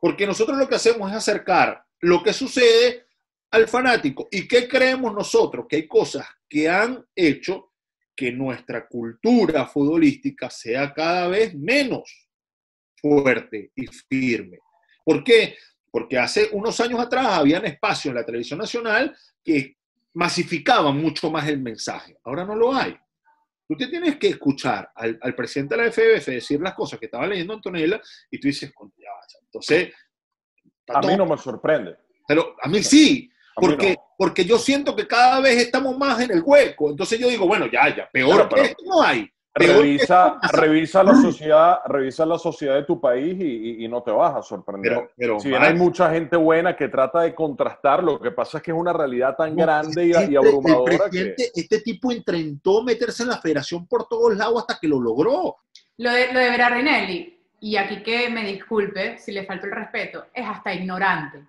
Porque 0.00 0.26
nosotros 0.26 0.58
lo 0.58 0.68
que 0.68 0.76
hacemos 0.76 1.10
es 1.10 1.16
acercar 1.16 1.84
lo 2.00 2.22
que 2.22 2.32
sucede 2.32 3.06
al 3.50 3.68
fanático. 3.68 4.28
¿Y 4.30 4.46
qué 4.46 4.68
creemos 4.68 5.14
nosotros? 5.14 5.66
Que 5.68 5.76
hay 5.76 5.88
cosas 5.88 6.26
que 6.48 6.68
han 6.68 7.04
hecho 7.14 7.72
que 8.14 8.30
nuestra 8.30 8.86
cultura 8.86 9.66
futbolística 9.66 10.50
sea 10.50 10.92
cada 10.92 11.28
vez 11.28 11.54
menos 11.54 12.28
fuerte 12.96 13.72
y 13.74 13.86
firme. 13.86 14.58
¿Por 15.04 15.24
qué? 15.24 15.56
Porque 15.94 16.18
hace 16.18 16.48
unos 16.50 16.80
años 16.80 16.98
atrás 16.98 17.24
habían 17.28 17.64
espacios 17.66 18.10
en 18.10 18.16
la 18.16 18.26
televisión 18.26 18.58
nacional 18.58 19.16
que 19.44 19.76
masificaban 20.14 20.96
mucho 21.00 21.30
más 21.30 21.46
el 21.46 21.60
mensaje. 21.60 22.18
Ahora 22.24 22.44
no 22.44 22.56
lo 22.56 22.74
hay. 22.74 22.96
Tú 23.68 23.76
te 23.76 23.86
tienes 23.86 24.16
que 24.16 24.30
escuchar 24.30 24.90
al, 24.92 25.16
al 25.22 25.36
presidente 25.36 25.76
de 25.76 25.84
la 25.84 25.92
FBF 25.92 26.26
decir 26.26 26.60
las 26.60 26.74
cosas 26.74 26.98
que 26.98 27.06
estaba 27.06 27.28
leyendo 27.28 27.54
Antonella 27.54 28.00
y 28.28 28.40
tú 28.40 28.48
dices, 28.48 28.72
"Coño, 28.74 28.90
ya 28.98 29.08
va, 29.08 29.20
ya". 29.32 29.38
entonces, 29.44 29.94
a 30.88 31.00
mí 31.00 31.16
no 31.16 31.26
me 31.26 31.38
sorprende. 31.38 31.96
pero 32.26 32.56
a 32.60 32.68
mí 32.68 32.82
sí, 32.82 33.30
mí 33.30 33.32
porque, 33.54 33.90
no. 33.92 34.04
porque 34.18 34.44
yo 34.44 34.58
siento 34.58 34.96
que 34.96 35.06
cada 35.06 35.38
vez 35.38 35.58
estamos 35.58 35.96
más 35.96 36.20
en 36.22 36.32
el 36.32 36.42
hueco. 36.44 36.90
Entonces 36.90 37.20
yo 37.20 37.28
digo, 37.28 37.46
bueno, 37.46 37.66
ya, 37.70 37.94
ya, 37.94 38.10
peor 38.10 38.48
que 38.48 38.56
pero- 38.56 38.66
esto 38.66 38.82
no 38.84 39.00
hay. 39.00 39.30
Revisa, 39.54 40.38
revisa, 40.52 41.02
la 41.04 41.14
sociedad, 41.22 41.78
revisa 41.86 42.26
la 42.26 42.38
sociedad 42.38 42.74
de 42.74 42.82
tu 42.84 43.00
país 43.00 43.36
y, 43.38 43.44
y- 43.44 43.84
y 43.84 43.88
no 43.88 44.02
te 44.02 44.10
vas 44.10 44.34
a 44.34 44.42
sorprender. 44.42 44.92
Pero, 44.92 45.10
pero 45.16 45.40
si 45.40 45.48
bien 45.48 45.62
hay 45.62 45.74
mucha 45.74 46.10
gente 46.10 46.36
buena 46.36 46.74
que 46.76 46.88
trata 46.88 47.20
de 47.20 47.34
contrastar, 47.34 48.02
lo 48.02 48.20
que 48.20 48.30
pasa 48.32 48.58
es 48.58 48.64
que 48.64 48.72
es 48.72 48.76
una 48.76 48.92
realidad 48.92 49.36
tan 49.36 49.54
grande 49.56 50.06
y, 50.06 50.10
este- 50.12 50.32
y 50.32 50.36
abrumadora 50.36 51.04
el 51.12 51.34
que... 51.34 51.34
Este 51.54 51.80
tipo 51.80 52.10
intentó 52.10 52.82
meterse 52.82 53.22
en 53.22 53.28
la 53.30 53.38
federación 53.38 53.86
por 53.86 54.08
todos 54.08 54.36
lados 54.36 54.60
hasta 54.62 54.78
que 54.80 54.88
lo 54.88 55.00
logró. 55.00 55.56
Lo 55.98 56.10
de, 56.10 56.32
lo 56.32 56.40
de 56.40 56.50
Berardinelli, 56.50 57.38
y 57.60 57.76
aquí 57.76 58.02
que 58.02 58.28
me 58.28 58.44
disculpe 58.44 59.16
si 59.18 59.30
le 59.30 59.44
faltó 59.44 59.66
el 59.66 59.72
respeto, 59.72 60.24
es 60.34 60.44
hasta 60.46 60.74
ignorante. 60.74 61.44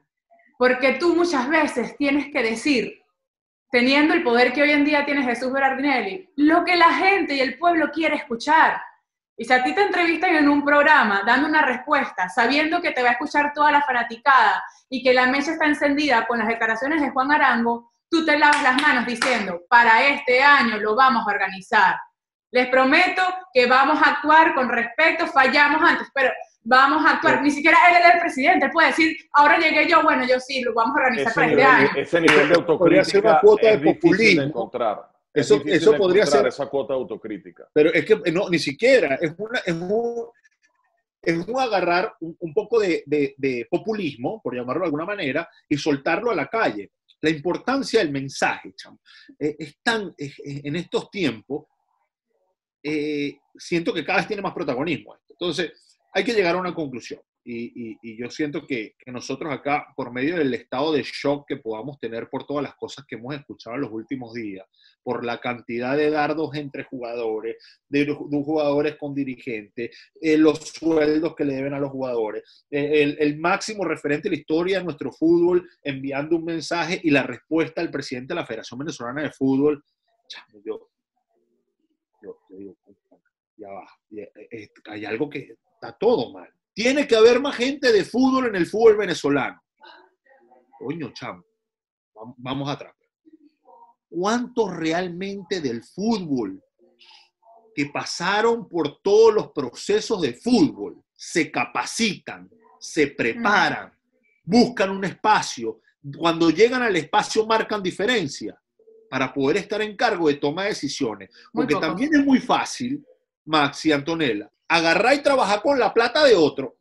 Porque 0.57 0.93
tú 0.99 1.15
muchas 1.15 1.49
veces 1.49 1.97
tienes 1.97 2.31
que 2.31 2.41
decir, 2.43 3.01
teniendo 3.71 4.13
el 4.13 4.23
poder 4.23 4.54
que 4.54 4.62
hoy 4.62 4.71
en 4.71 4.86
día 4.86 5.06
tiene 5.06 5.23
Jesús 5.23 5.51
Berardinelli, 5.51 6.32
lo 6.38 6.63
que 6.63 6.75
la 6.75 6.93
gente 6.93 7.36
y 7.36 7.41
el 7.41 7.58
pueblo 7.58 7.91
quiere 7.91 8.15
escuchar. 8.15 8.82
Y 9.38 9.45
si 9.45 9.51
a 9.51 9.63
ti 9.63 9.75
te 9.75 9.82
entrevistan 9.82 10.36
en 10.36 10.47
un 10.47 10.63
programa 10.63 11.23
dando 11.25 11.49
una 11.49 11.62
respuesta, 11.62 12.30
sabiendo 12.30 12.82
que 12.82 12.91
te 12.91 13.04
va 13.04 13.10
a 13.10 13.13
escuchar 13.13 13.51
toda 13.54 13.71
la 13.71 13.82
fanaticada 13.82 14.63
y 14.89 15.04
que 15.04 15.13
la 15.13 15.28
mesa 15.28 15.51
está 15.51 15.65
encendida 15.65 16.25
con 16.25 16.39
las 16.39 16.47
declaraciones 16.47 17.01
de 17.01 17.10
Juan 17.10 17.32
Arango, 17.32 17.91
tú 18.10 18.25
te 18.25 18.39
lavas 18.39 18.63
las 18.63 18.82
manos 18.82 19.06
diciendo, 19.06 19.62
para 19.67 20.08
este 20.08 20.41
año 20.41 20.78
lo 20.78 20.95
vamos 20.95 21.28
a 21.28 21.32
organizar. 21.32 21.95
Les 22.51 22.67
prometo 22.67 23.21
que 23.54 23.65
vamos 23.65 24.01
a 24.01 24.12
actuar 24.12 24.54
con 24.54 24.69
respeto, 24.69 25.28
fallamos 25.28 25.82
antes, 25.82 26.08
pero 26.13 26.32
vamos 26.65 27.06
a 27.06 27.12
actuar. 27.15 27.41
Ni 27.41 27.51
siquiera 27.51 27.78
él 27.89 27.97
es 28.06 28.13
el 28.15 28.19
presidente, 28.19 28.65
él 28.65 28.71
puede 28.71 28.88
decir, 28.88 29.15
ahora 29.34 29.58
llegué 29.58 29.88
yo, 29.89 30.01
bueno, 30.04 30.25
yo 30.28 30.39
sí, 30.39 30.62
lo 30.62 30.73
vamos 30.73 30.97
a 30.97 30.99
organizar 30.99 31.28
Ese 31.28 31.36
para 31.36 31.47
este 31.47 31.56
nivel, 31.62 31.75
año. 31.75 31.89
ese 31.95 32.21
nivel 32.21 32.49
de 32.49 32.56
Podría 32.63 33.04
ser 33.06 33.21
una 33.21 33.34
autocrítica 33.34 33.41
cuota 33.41 33.67
de 33.67 33.73
es 33.73 33.82
difícil 33.82 34.01
populismo. 34.01 34.41
de 34.41 34.47
encontrar. 34.47 35.12
Es 35.34 35.45
Eso- 35.51 35.62
eso 35.65 35.91
de 35.91 35.97
podría 35.97 36.25
ser- 36.25 36.47
esa 36.47 36.65
cuota 36.67 36.93
de 36.93 36.99
autocrítica. 36.99 37.67
Pero 37.73 37.93
es 37.93 38.06
que 38.06 38.32
no, 38.32 38.49
ni 38.49 38.58
siquiera, 38.60 39.15
es, 39.15 39.34
una, 39.38 39.60
es, 39.60 39.73
un, 39.73 40.28
es 41.21 41.47
un 41.47 41.60
agarrar 41.60 42.13
un, 42.21 42.36
un 42.39 42.54
poco 42.54 42.80
de, 42.80 43.04
de- 43.06 43.36
de 43.38 43.67
populismo, 43.69 44.41
por 44.41 44.56
llamarlo 44.56 44.82
de 44.82 44.86
alguna 44.88 45.06
manera, 45.06 45.47
y 45.69 45.78
soltarlo 45.78 46.32
a 46.32 46.36
la 46.36 46.47
calle. 46.47 46.91
La 47.21 47.30
importancia 47.30 47.99
del 47.99 48.12
mensaje, 48.12 48.73
chamo, 48.75 48.99
eh, 49.39 49.56
es 49.60 49.78
tan, 49.84 50.13
es- 50.17 50.39
en 50.43 50.75
estos 50.78 51.12
tiempos, 51.12 51.65
eh, 52.84 53.38
siento 53.58 53.93
que 53.93 54.06
cada 54.06 54.19
vez 54.19 54.28
tiene 54.28 54.41
más 54.41 54.54
protagonismo. 54.54 55.17
Entonces, 55.30 55.71
hay 56.15 56.23
que 56.23 56.34
llegar 56.34 56.56
a 56.56 56.60
una 56.60 56.73
conclusión. 56.73 57.19
Y, 57.47 58.17
yo 58.17 58.32
siento 58.32 58.65
que, 58.65 58.95
nosotros 59.06 59.54
acá, 59.54 59.93
por 59.95 60.12
medio 60.12 60.38
del 60.38 60.51
estado 60.54 60.93
de 60.93 61.04
shock 61.04 61.45
que 61.47 61.58
podamos 61.58 61.99
tener 61.99 62.28
por 62.30 62.47
todas 62.47 62.63
las 62.63 62.73
cosas 62.75 63.06
que 63.06 63.15
hemos 63.15 63.36
escuchado 63.36 63.75
en 63.75 63.82
los 63.82 63.91
últimos 63.91 64.34
días, 64.34 64.65
por 65.04 65.23
la 65.23 65.39
cantidad 65.39 65.95
de 65.95 66.10
dardos 66.10 66.56
entre 66.56 66.86
jugadores, 66.86 67.58
de, 67.89 68.12
jugadores 68.12 68.95
con 68.95 69.13
dirigentes, 69.13 69.95
eh, 70.19 70.38
los 70.38 70.60
sueldos 70.60 71.36
que 71.36 71.45
le 71.45 71.54
deben 71.54 71.73
a 71.73 71.80
los 71.80 71.91
jugadores, 71.91 72.65
eh, 72.71 73.15
el, 73.19 73.38
máximo 73.38 73.84
referente 73.84 74.30
de 74.30 74.36
la 74.38 74.41
historia 74.41 74.78
de 74.80 74.86
nuestro 74.86 75.12
fútbol 75.12 75.69
enviando 75.84 76.38
un 76.38 76.45
mensaje 76.45 76.99
y 77.04 77.12
la 77.12 77.23
respuesta 77.23 77.82
del 77.82 77.91
presidente 77.91 78.34
de 78.34 78.39
la 78.39 78.45
Federación 78.45 78.80
Venezolana 78.80 79.21
de 79.21 79.32
Fútbol. 79.32 79.84
Yo, 80.63 80.89
yo, 82.23 82.39
digo, 82.49 82.75
ya 83.58 83.69
va, 83.69 83.88
eh, 84.17 84.69
hay 84.86 85.06
algo 85.06 85.30
que 85.30 85.56
está 85.86 85.98
todo 85.98 86.32
mal. 86.32 86.50
Tiene 86.74 87.08
que 87.08 87.15
haber 87.15 87.39
más 87.39 87.56
gente 87.56 87.91
de 87.91 88.04
fútbol 88.04 88.48
en 88.48 88.56
el 88.56 88.65
fútbol 88.65 88.98
venezolano. 88.98 89.62
Coño, 90.78 91.12
chamo. 91.13 91.43
vamos 92.38 92.69
atrás. 92.69 92.93
¿Cuántos 94.10 94.76
realmente 94.76 95.62
del 95.62 95.84
fútbol 95.84 96.62
que 97.74 97.88
pasaron 97.88 98.67
por 98.67 99.02
todos 99.02 99.34
los 99.34 99.52
procesos 99.52 100.21
de 100.21 100.34
fútbol 100.34 101.04
se 101.13 101.52
capacitan, 101.52 102.50
se 102.80 103.08
preparan, 103.08 103.91
buscan 104.43 104.91
un 104.91 105.04
espacio, 105.06 105.82
cuando 106.17 106.50
llegan 106.50 106.82
al 106.82 106.95
espacio 106.95 107.45
marcan 107.45 107.82
diferencia 107.82 108.58
para 109.10 109.34
poder 109.34 109.58
estar 109.58 109.82
en 109.82 109.95
cargo 109.95 110.28
de 110.28 110.36
toma 110.36 110.63
de 110.63 110.69
decisiones? 110.69 111.30
Porque 111.52 111.76
también 111.76 112.13
es 112.15 112.26
muy 112.26 112.39
fácil, 112.39 113.04
Max 113.45 113.86
y 113.86 113.91
Antonella, 113.91 114.50
agarrar 114.67 115.13
y 115.15 115.23
trabajar 115.23 115.62
con 115.62 115.80
la 115.80 115.93
plata 115.93 116.23
de 116.23 116.36
otro. 116.36 116.78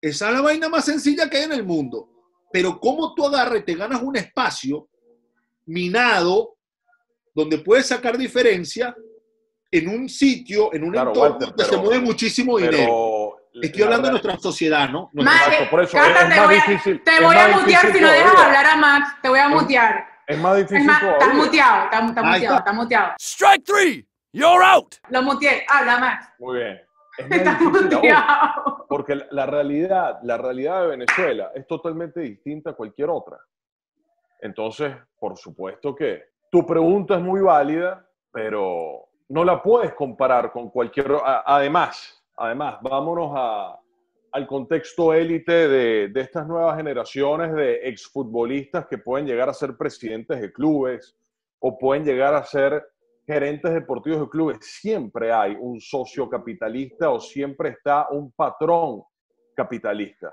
Esa 0.00 0.28
es 0.28 0.34
la 0.34 0.40
vaina 0.40 0.68
más 0.68 0.84
sencilla 0.84 1.30
que 1.30 1.38
hay 1.38 1.44
en 1.44 1.52
el 1.52 1.64
mundo. 1.64 2.08
Pero 2.52 2.78
cómo 2.78 3.14
tú 3.14 3.26
agarras 3.26 3.60
y 3.60 3.64
te 3.64 3.74
ganas 3.74 4.02
un 4.02 4.16
espacio 4.16 4.88
minado 5.66 6.56
donde 7.34 7.58
puedes 7.58 7.86
sacar 7.86 8.18
diferencia 8.18 8.94
en 9.70 9.88
un 9.88 10.08
sitio, 10.08 10.72
en 10.74 10.84
un 10.84 10.94
entorno 10.94 11.38
donde 11.38 11.64
se 11.64 11.76
mueve 11.76 12.00
muchísimo 12.00 12.58
dinero. 12.58 13.36
Estoy 13.54 13.82
hablando 13.82 14.08
de 14.08 14.12
nuestra 14.12 14.38
sociedad, 14.38 14.88
¿no? 14.88 15.10
por 15.70 15.82
eso 15.82 15.96
es, 15.98 16.18
te 16.18 16.24
más 16.24 16.46
voy 16.46 16.54
difícil. 16.54 17.02
Te 17.02 17.20
voy 17.22 17.36
a 17.36 17.48
mutear 17.48 17.92
si 17.92 18.00
no 18.00 18.10
dejas 18.10 18.36
hablar 18.36 18.66
a 18.66 18.76
Max. 18.76 19.08
Te 19.22 19.28
voy 19.28 19.38
a 19.38 19.48
mutear. 19.48 20.06
Es 20.26 20.38
más 20.38 20.56
difícil. 20.56 20.78
Es 20.78 20.84
más, 20.84 21.02
estás 21.02 21.34
muteado, 21.34 21.84
estás, 21.84 22.02
muteado, 22.02 22.58
estás 22.58 22.74
muteado. 22.74 23.12
Strike 23.18 23.64
three, 23.64 24.06
you're 24.32 24.64
out. 24.64 24.94
Lo 25.10 25.22
muteé. 25.22 25.64
Habla, 25.68 25.98
Max. 25.98 26.28
Muy 26.38 26.58
bien. 26.58 26.80
Estás 27.18 27.60
muteado. 27.60 28.86
Porque 28.88 29.20
la 29.30 29.46
realidad, 29.46 30.18
la 30.22 30.38
realidad 30.38 30.82
de 30.82 30.88
Venezuela 30.88 31.52
es 31.54 31.66
totalmente 31.66 32.20
distinta 32.20 32.70
a 32.70 32.72
cualquier 32.74 33.10
otra. 33.10 33.38
Entonces, 34.40 34.94
por 35.18 35.36
supuesto 35.36 35.94
que 35.94 36.24
tu 36.50 36.66
pregunta 36.66 37.14
es 37.14 37.22
muy 37.22 37.40
válida, 37.40 38.06
pero 38.32 39.08
no 39.28 39.44
la 39.44 39.62
puedes 39.62 39.94
comparar 39.94 40.50
con 40.52 40.70
cualquier... 40.70 41.12
Además, 41.46 42.22
además, 42.36 42.78
vámonos 42.82 43.78
al 44.32 44.46
contexto 44.46 45.14
élite 45.14 45.68
de, 45.68 46.08
de, 46.08 46.20
estas 46.20 46.46
nuevas 46.46 46.76
generaciones 46.76 47.52
de 47.54 47.88
exfutbolistas 47.88 48.86
que 48.86 48.98
pueden 48.98 49.26
llegar 49.26 49.48
a 49.48 49.54
ser 49.54 49.76
presidentes 49.76 50.40
de 50.40 50.52
clubes 50.52 51.16
o 51.60 51.78
pueden 51.78 52.04
llegar 52.04 52.34
a 52.34 52.44
ser 52.44 52.84
gerentes 53.26 53.72
deportivos 53.72 54.20
de 54.20 54.28
clubes. 54.28 54.58
Siempre 54.60 55.32
hay 55.32 55.56
un 55.58 55.80
socio 55.80 56.28
capitalista 56.28 57.10
o 57.10 57.20
siempre 57.20 57.70
está 57.70 58.08
un 58.10 58.32
patrón 58.32 59.02
capitalista. 59.54 60.32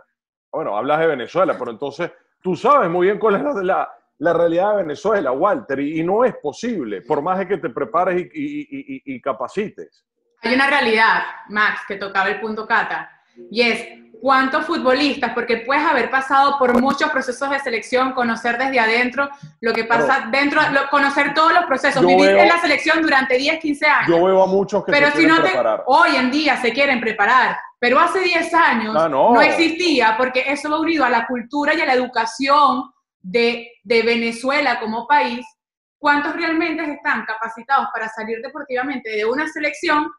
Bueno, 0.52 0.76
hablas 0.76 1.00
de 1.00 1.08
Venezuela, 1.08 1.56
pero 1.58 1.72
entonces 1.72 2.12
tú 2.42 2.56
sabes 2.56 2.90
muy 2.90 3.08
bien 3.08 3.20
cuál 3.20 3.36
es 3.36 3.64
la, 3.64 4.34
realidad 4.34 4.72
de 4.72 4.84
Venezuela, 4.84 5.32
Walter, 5.32 5.80
y, 5.80 6.04
no 6.04 6.26
es 6.26 6.36
posible, 6.38 7.02
por 7.02 7.22
más 7.22 7.40
de 7.40 7.48
que 7.48 7.58
te 7.58 7.70
prepares 7.70 8.30
y, 8.34 9.22
capacites. 9.22 10.06
Hay 10.42 10.56
una 10.56 10.70
realidad, 10.70 11.24
Max, 11.50 11.82
que 11.88 11.96
tocaba 11.96 12.30
el 12.30 12.40
punto 12.40 12.66
Cata, 12.66 13.10
y 13.52 13.62
es 13.62 14.09
cuántos 14.22 14.66
futbolistas, 14.66 15.34
porque 15.34 15.58
puedes 15.58 15.84
haber 15.84 16.10
pasado 16.10 16.58
por 16.58 16.80
muchos 16.80 17.10
procesos 17.10 17.50
de 17.50 17.60
selección, 17.60 18.14
conocer 18.14 18.58
desde 18.58 18.80
adentro 18.80 19.30
lo 19.62 19.74
que 19.74 19.86
pasa 19.86 20.28
dentro, 20.32 20.62
conocer 20.90 21.34
todos 21.34 21.54
los 21.54 21.66
procesos, 21.66 22.06
vivir 22.06 22.30
en 22.30 22.48
la 22.48 22.60
selección 22.60 23.02
durante 23.02 23.38
10, 23.38 23.60
15 23.60 23.86
años. 23.86 24.08
Yo 24.08 24.24
veo 24.24 24.44
a 24.44 24.48
muchos 24.48 24.84
que 24.84 24.92
pero 24.92 25.08
se 25.08 25.14
quieren 25.14 25.36
no 25.36 25.42
preparar. 25.42 25.84
Hoy 25.88 26.16
en 26.16 26.32
día 26.32 26.58
se 26.58 26.74
quieren 26.74 27.00
preparar, 27.00 27.58
pero 27.80 28.00
hace 28.00 28.20
10 28.20 28.54
años 28.54 28.96
ah, 28.98 29.10
no 29.10 29.42
existía, 29.42 30.16
porque 30.18 30.44
eso 30.48 30.70
va 30.70 30.80
unido 30.80 31.06
a 31.06 31.10
la 31.10 31.26
cultura 31.26 31.74
y 31.74 31.82
a 31.82 31.86
la 31.86 31.94
educación 31.94 32.92
de, 33.22 33.72
Venezuela 33.84 34.80
como 34.80 35.08
país, 35.08 35.46
¿cuántos 35.98 36.36
realmente 36.36 36.84
están 36.84 37.26
capacitados 37.26 37.88
para 37.94 38.08
salir 38.10 38.40
deportivamente 38.42 39.10
de 39.10 39.26
una 39.26 39.48
selección 39.48 40.10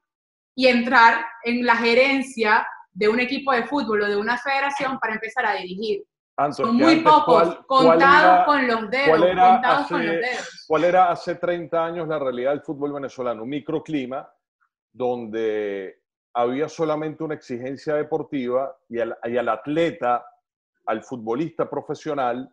y 0.55 0.67
entrar 0.67 1.25
en 1.45 1.65
la 1.65 1.77
gerencia 1.77 2.67
de 2.93 3.09
un 3.09 3.21
equipo 3.21 3.53
de 3.53 3.65
fútbol 3.65 4.03
o 4.03 4.09
de 4.09 4.17
una 4.17 4.37
federación 4.39 4.99
para 4.99 5.15
empezar 5.15 5.47
a 5.47 5.55
dirigir? 5.55 6.05
Son 6.53 6.75
muy 6.75 7.01
pocos, 7.03 7.59
contados 7.67 8.47
con 8.47 8.67
los 8.67 8.91
dedos, 8.91 9.19
contados 9.19 9.89
con 9.89 10.07
los 10.07 10.17
dedos. 10.17 10.65
¿Cuál 10.67 10.85
era 10.85 11.11
hace 11.11 11.35
30 11.35 11.85
años 11.85 12.09
la 12.09 12.19
realidad 12.19 12.53
del 12.53 12.63
fútbol 12.63 12.95
venezolano? 12.95 13.43
Un 13.43 13.51
microclima 13.51 14.27
donde 14.91 16.03
había 16.33 16.69
solamente 16.69 17.23
una 17.23 17.35
exigencia 17.35 17.95
deportiva 17.95 18.75
y 18.89 18.97
y 18.97 19.37
al 19.37 19.49
atleta, 19.49 20.25
al 20.87 21.03
futbolista 21.03 21.69
profesional, 21.69 22.51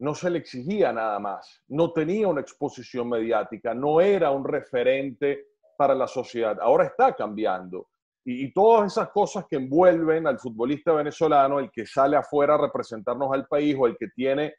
no 0.00 0.14
se 0.14 0.30
le 0.30 0.38
exigía 0.38 0.92
nada 0.92 1.18
más, 1.18 1.62
no 1.68 1.92
tenía 1.92 2.28
una 2.28 2.40
exposición 2.40 3.08
mediática, 3.08 3.74
no 3.74 4.00
era 4.00 4.30
un 4.30 4.44
referente 4.44 5.48
para 5.76 5.94
la 5.94 6.06
sociedad. 6.06 6.58
Ahora 6.60 6.84
está 6.84 7.14
cambiando. 7.14 7.88
Y, 8.30 8.52
todas 8.52 8.92
esas 8.92 9.08
cosas 9.08 9.46
que 9.48 9.56
envuelven 9.56 10.26
al 10.26 10.38
futbolista 10.38 10.92
venezolano, 10.92 11.60
el 11.60 11.70
que 11.70 11.86
sale 11.86 12.14
afuera 12.14 12.56
a 12.56 12.58
representarnos 12.58 13.32
al 13.32 13.46
país 13.46 13.74
o 13.78 13.86
el 13.86 13.96
que 13.96 14.08
tiene 14.08 14.52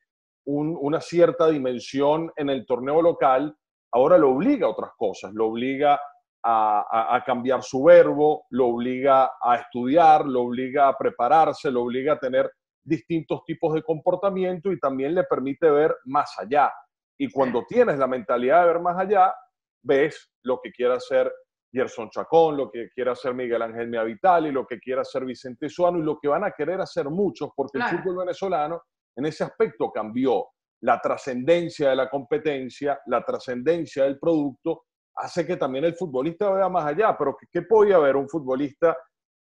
una 0.45 0.99
cierta 0.99 1.47
dimensión 1.47 2.31
en 2.35 2.49
el 2.49 2.65
torneo 2.65 2.99
local, 2.99 3.55
ahora 3.91 4.17
lo 4.17 4.31
obliga 4.31 4.65
a 4.65 4.71
otras 4.71 4.89
cosas, 4.97 5.31
lo 5.35 5.49
obliga 5.49 5.99
a, 6.43 7.23
cambiar 7.23 7.61
su 7.61 7.83
verbo, 7.83 8.45
lo 8.49 8.69
obliga 8.69 9.33
a 9.39 9.57
estudiar, 9.57 10.25
lo 10.25 10.45
obliga 10.45 10.87
a 10.87 10.97
prepararse, 10.97 11.69
lo 11.69 11.83
obliga 11.83 12.13
a 12.13 12.19
tener 12.19 12.49
distintos 12.83 13.43
tipos 13.45 13.75
de 13.75 13.83
comportamiento 13.83 14.71
y 14.71 14.79
también 14.79 15.13
le 15.13 15.25
permite 15.25 15.69
ver 15.69 15.95
más 16.05 16.33
allá. 16.39 16.73
Y 17.19 17.29
cuando 17.29 17.63
tienes 17.67 17.99
la 17.99 18.07
mentalidad 18.07 18.61
de 18.61 18.73
ver 18.73 18.79
más 18.79 18.97
allá, 18.97 19.31
ves 19.83 20.31
lo 20.41 20.59
que 20.59 20.71
quiere 20.71 20.95
hacer 20.95 21.31
Gerson 21.71 22.09
Chacón, 22.09 22.57
lo 22.57 22.71
que 22.71 22.89
quiere 22.89 23.11
hacer 23.11 23.33
Miguel 23.33 23.61
Ángel 23.61 23.87
Miavitali, 23.87 24.51
lo 24.51 24.65
que 24.65 24.79
quiere 24.79 25.01
hacer 25.01 25.25
Vicente 25.25 25.69
Suano 25.69 25.99
y 25.99 26.03
lo 26.03 26.19
que 26.19 26.27
van 26.27 26.43
a 26.43 26.51
querer 26.51 26.81
hacer 26.81 27.09
muchos, 27.09 27.49
porque 27.55 27.77
el 27.77 27.83
fútbol 27.85 28.17
venezolano 28.25 28.81
en 29.15 29.25
ese 29.25 29.43
aspecto 29.43 29.91
cambió. 29.91 30.47
La 30.81 30.99
trascendencia 31.01 31.89
de 31.89 31.95
la 31.95 32.09
competencia, 32.09 32.99
la 33.07 33.23
trascendencia 33.23 34.05
del 34.05 34.17
producto, 34.17 34.85
hace 35.15 35.45
que 35.45 35.57
también 35.57 35.83
el 35.83 35.95
futbolista 35.95 36.49
vea 36.51 36.69
más 36.69 36.85
allá. 36.85 37.17
Pero 37.17 37.35
¿qué, 37.37 37.47
qué 37.51 37.61
podía 37.63 37.97
ver 37.97 38.15
un 38.15 38.29
futbolista 38.29 38.97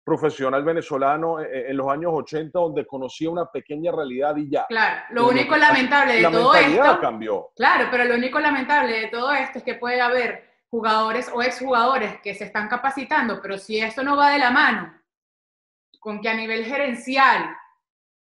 profesional 0.03 0.63
venezolano 0.63 1.39
eh, 1.39 1.47
eh, 1.51 1.65
en 1.69 1.77
los 1.77 1.87
años 1.87 2.11
80 2.13 2.57
donde 2.57 2.85
conocía 2.85 3.29
una 3.29 3.45
pequeña 3.45 3.91
realidad 3.91 4.35
y 4.35 4.49
ya. 4.49 4.65
Claro, 4.67 5.01
lo 5.11 5.27
único 5.29 5.55
lamentable 5.55 6.15
de 6.15 6.23
todo 6.23 6.53
esto... 6.53 6.99
cambió. 6.99 7.49
Claro, 7.55 7.87
pero 7.91 8.05
lo 8.05 8.15
único 8.15 8.39
lamentable 8.39 8.99
de 8.99 9.07
todo 9.07 9.31
esto 9.31 9.59
es 9.59 9.63
que 9.63 9.75
puede 9.75 10.01
haber 10.01 10.50
jugadores 10.71 11.29
o 11.33 11.43
exjugadores 11.43 12.21
que 12.21 12.33
se 12.33 12.45
están 12.45 12.69
capacitando, 12.69 13.41
pero 13.41 13.57
si 13.57 13.79
esto 13.79 14.03
no 14.03 14.15
va 14.15 14.31
de 14.31 14.39
la 14.39 14.51
mano 14.51 14.97
con 15.99 16.21
que 16.21 16.29
a 16.29 16.33
nivel 16.33 16.65
gerencial 16.65 17.55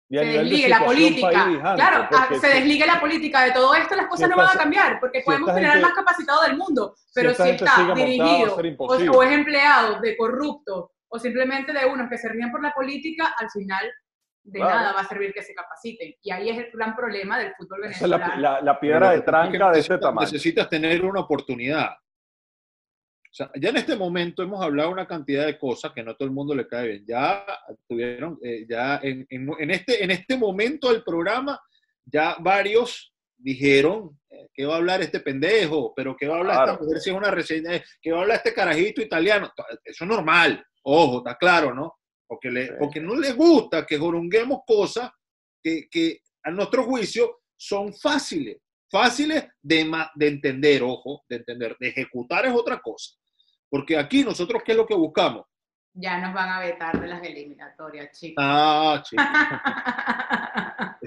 se 0.09 0.24
desligue 0.24 0.68
la 0.68 0.85
política, 0.85 1.74
claro, 1.74 2.09
se 2.40 2.48
desligue 2.48 2.87
la 2.87 2.98
política 2.98 3.42
de 3.42 3.51
todo 3.51 3.74
esto, 3.74 3.94
las 3.94 4.07
cosas 4.07 4.31
no 4.31 4.37
van 4.37 4.57
a 4.57 4.59
cambiar, 4.59 5.01
porque 5.01 5.20
podemos 5.22 5.53
tener 5.53 5.68
al 5.68 5.83
más 5.83 5.92
capacitado 5.92 6.42
del 6.44 6.57
mundo, 6.57 6.94
pero 7.12 7.35
si, 7.35 7.51
está 7.51 7.92
dirigido 7.94 8.57
o, 8.79 9.22
es 9.22 9.33
empleado 9.33 10.01
de 10.01 10.16
corrupto 10.16 10.92
o 11.09 11.18
simplemente 11.18 11.72
de 11.72 11.85
unos 11.85 12.09
que 12.09 12.16
se 12.16 12.29
ríen 12.29 12.51
por 12.51 12.62
la 12.62 12.72
política, 12.72 13.35
al 13.37 13.51
final 13.51 13.85
de 14.44 14.61
nada 14.61 14.92
va 14.92 15.01
a 15.01 15.09
servir 15.09 15.35
que 15.35 15.42
se 15.42 15.55
capaciten. 15.55 16.14
Y 16.22 16.31
ahí 16.31 16.48
es 16.48 16.57
el 16.57 16.70
gran 16.72 16.96
problema 16.96 17.38
del 17.38 17.53
fútbol 17.55 17.83
venezolano. 17.83 18.24
Esa 18.24 18.35
es 18.35 18.40
la, 18.40 18.61
la, 18.62 18.81
piedra 18.81 19.11
de 19.11 19.20
tranca 19.20 19.72
de 19.72 19.81
ese 19.81 19.98
tamaño. 19.98 20.27
Necesitas 20.27 20.68
tener 20.70 21.05
una 21.05 21.20
oportunidad. 21.20 21.90
O 23.30 23.34
sea, 23.34 23.50
ya 23.60 23.68
en 23.68 23.76
este 23.76 23.94
momento 23.94 24.42
hemos 24.42 24.62
hablado 24.64 24.90
una 24.90 25.06
cantidad 25.06 25.46
de 25.46 25.58
cosas 25.58 25.92
que 25.92 26.02
no 26.02 26.12
a 26.12 26.16
todo 26.16 26.26
el 26.26 26.34
mundo 26.34 26.54
le 26.54 26.66
cae 26.66 26.88
bien. 26.88 27.04
Ya 27.06 27.44
tuvieron, 27.86 28.38
eh, 28.42 28.66
ya 28.68 29.00
en, 29.02 29.26
en, 29.28 29.70
este, 29.70 30.02
en 30.02 30.10
este 30.10 30.36
momento 30.36 30.90
del 30.90 31.04
programa, 31.04 31.60
ya 32.04 32.36
varios 32.40 33.12
dijeron 33.36 34.18
eh, 34.30 34.48
que 34.52 34.66
va 34.66 34.74
a 34.74 34.78
hablar 34.78 35.02
este 35.02 35.20
pendejo, 35.20 35.92
pero 35.94 36.16
que 36.16 36.26
va 36.26 36.36
a 36.36 36.38
hablar 36.38 36.68
esta 36.68 36.82
mujer 36.82 37.00
si 37.00 37.10
es 37.10 37.16
una 37.16 37.30
reseña, 37.30 37.82
que 38.00 38.12
va 38.12 38.18
a 38.18 38.22
hablar 38.22 38.38
este 38.38 38.54
carajito 38.54 39.00
italiano. 39.00 39.52
Eso 39.84 40.04
es 40.04 40.08
normal. 40.08 40.64
Ojo, 40.82 41.18
está 41.18 41.36
claro, 41.36 41.74
¿no? 41.74 41.98
Porque, 42.26 42.50
le, 42.50 42.72
porque 42.74 43.00
no 43.00 43.14
le 43.14 43.32
gusta 43.32 43.86
que 43.86 43.98
jorunguemos 43.98 44.60
cosas 44.66 45.10
que, 45.62 45.88
que, 45.90 46.20
a 46.44 46.50
nuestro 46.50 46.84
juicio 46.84 47.40
son 47.56 47.92
fáciles, 47.92 48.58
fáciles 48.90 49.46
de, 49.62 49.90
de 50.14 50.29
entender, 50.29 50.83
ojo, 50.83 51.24
de 51.29 51.37
entender, 51.37 51.77
de 51.79 51.88
ejecutar 51.88 52.46
es 52.46 52.53
otra 52.53 52.81
cosa. 52.81 53.14
Porque 53.68 53.96
aquí 53.96 54.24
nosotros, 54.24 54.62
¿qué 54.64 54.72
es 54.72 54.79
lo 54.79 54.87
que 54.87 54.94
buscamos? 54.94 55.44
Ya 55.92 56.18
nos 56.18 56.33
van 56.33 56.48
a 56.48 56.61
vetar 56.61 57.01
de 57.01 57.09
las 57.09 57.22
eliminatorias, 57.22 58.18
chicos. 58.18 58.44
Ah, 58.46 59.03
chicos. 59.05 59.27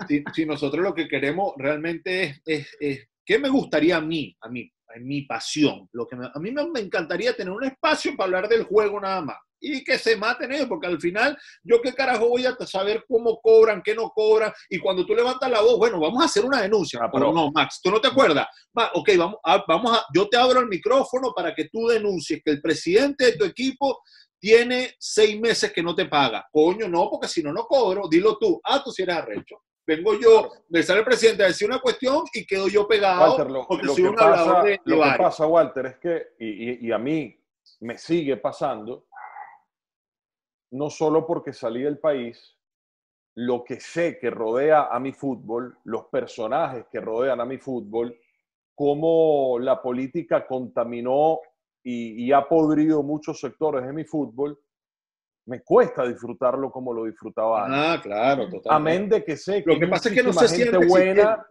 si, 0.34 0.46
nosotros 0.46 0.84
lo 0.84 0.94
que 0.94 1.08
queremos 1.08 1.54
realmente 1.58 2.24
es, 2.24 2.42
es, 2.46 2.78
es, 2.80 3.10
¿qué 3.26 3.40
me 3.40 3.50
gustaría 3.50 3.98
a 3.98 4.02
mí? 4.02 4.36
A 4.42 4.50
mí, 4.50 4.70
en 4.96 5.06
mi 5.06 5.24
pasión. 5.24 5.88
Lo 5.92 6.08
que 6.08 6.16
a 6.16 6.40
mí 6.40 6.52
me, 6.52 6.80
encantaría 6.80 7.36
tener 7.36 7.52
un 7.52 7.64
espacio 7.64 8.16
para 8.16 8.26
hablar 8.26 8.50
del 8.50 8.64
juego 8.64 9.00
nada 9.00 9.22
más. 9.22 9.38
Y 9.64 9.84
que 9.84 10.00
se 10.00 10.16
maten 10.16 10.52
ellos, 10.52 10.68
porque 10.68 10.88
al 10.88 11.00
final, 11.00 11.38
yo 11.64 11.82
qué 11.82 11.94
carajo 11.94 12.28
voy 12.30 12.46
a 12.46 12.56
saber 12.66 13.06
cómo 13.08 13.40
cobran, 13.42 13.84
qué 13.84 13.94
no 13.94 14.10
cobran. 14.10 14.52
Y 14.70 14.80
cuando 14.80 15.06
tú 15.06 15.14
levantas 15.14 15.52
la 15.52 15.62
voz, 15.62 15.78
bueno, 15.78 16.00
vamos 16.00 16.22
a 16.24 16.26
hacer 16.26 16.44
una 16.44 16.62
denuncia. 16.62 17.00
Ah, 17.04 17.10
pero 17.12 17.32
no, 17.32 17.52
Max, 17.52 17.80
¿tú 17.84 17.92
no 17.92 18.02
te 18.02 18.08
acuerdas? 18.08 18.48
ok, 18.94 19.10
vamos 19.18 19.38
a, 19.44 19.64
vamos 19.68 19.98
a, 19.98 20.06
yo 20.16 20.28
te 20.28 20.38
abro 20.38 20.62
el 20.62 20.68
micrófono 20.68 21.32
para 21.36 21.54
que 21.54 21.70
tú 21.70 21.88
denuncies 21.88 22.42
que 22.44 22.52
el 22.52 22.62
presidente 22.62 23.26
de 23.26 23.38
tu 23.38 23.46
equipo 23.46 24.00
tiene 24.40 24.96
seis 24.98 25.40
meses 25.40 25.72
que 25.72 25.84
no 25.84 25.94
te 25.94 26.06
paga. 26.06 26.48
Coño, 26.52 26.88
no, 26.88 27.08
porque 27.12 27.28
si 27.28 27.44
no, 27.44 27.54
no 27.54 27.66
cobro. 27.66 28.08
Dilo 28.10 28.38
tú. 28.40 28.60
Ah, 28.64 28.82
tú 28.84 28.92
si 28.92 29.04
eres 29.04 29.18
arrecho. 29.18 29.62
Vengo 29.86 30.14
yo, 30.20 30.52
me 30.70 30.84
sale 30.84 31.00
el 31.00 31.06
presidente 31.06 31.44
a 31.44 31.48
decir 31.48 31.68
una 31.68 31.80
cuestión 31.80 32.24
y 32.34 32.46
quedo 32.46 32.68
yo 32.68 32.88
pegado 32.88 33.22
Walter, 33.22 33.52
lo, 33.52 33.68
porque 33.68 33.88
soy 33.88 34.04
un 34.04 34.16
pasa, 34.16 34.62
de 34.62 34.80
Lo 34.86 35.04
que 35.04 35.12
pasa, 35.18 35.48
Walter, 35.48 35.86
es 35.88 35.98
que, 35.98 36.28
y, 36.40 36.88
y, 36.88 36.92
a 36.92 37.00
mí 37.00 37.36
me 37.80 37.98
sigue 37.98 38.38
pasando, 38.38 39.08
no 40.72 40.90
solo 40.90 41.26
porque 41.26 41.52
salí 41.52 41.82
del 41.82 41.98
país, 41.98 42.58
lo 43.36 43.64
que 43.64 43.80
sé 43.80 44.20
que 44.20 44.30
rodea 44.30 44.88
a 44.92 45.00
mi 45.00 45.14
fútbol, 45.14 45.78
los 45.86 46.06
personajes 46.06 46.86
que 46.92 47.00
rodean 47.00 47.42
a 47.42 47.46
mi 47.46 47.58
fútbol, 47.58 48.16
cómo 48.76 49.58
la 49.60 49.82
política 49.82 50.46
contaminó 50.46 51.40
y, 51.84 52.26
y 52.26 52.32
ha 52.32 52.48
podrido 52.48 53.02
muchos 53.02 53.40
sectores 53.40 53.86
de 53.86 53.94
mi 53.94 54.04
fútbol, 54.04 54.60
me 55.46 55.62
cuesta 55.62 56.06
disfrutarlo 56.06 56.72
como 56.72 56.94
lo 56.94 57.06
disfrutaba 57.06 57.66
antes. 57.66 57.80
Ah, 57.80 58.02
claro, 58.02 58.50
totalmente. 58.50 58.70
Amén 58.70 59.10
de 59.10 59.24
que 59.24 59.38
sé 59.38 59.64
que, 59.64 59.74
lo 59.74 59.80
que 59.80 59.88
pasa 59.88 60.10
es 60.10 60.16
que 60.16 60.24
no 60.24 60.34
se 60.34 60.48
gente 60.64 60.86
buena 60.86 61.46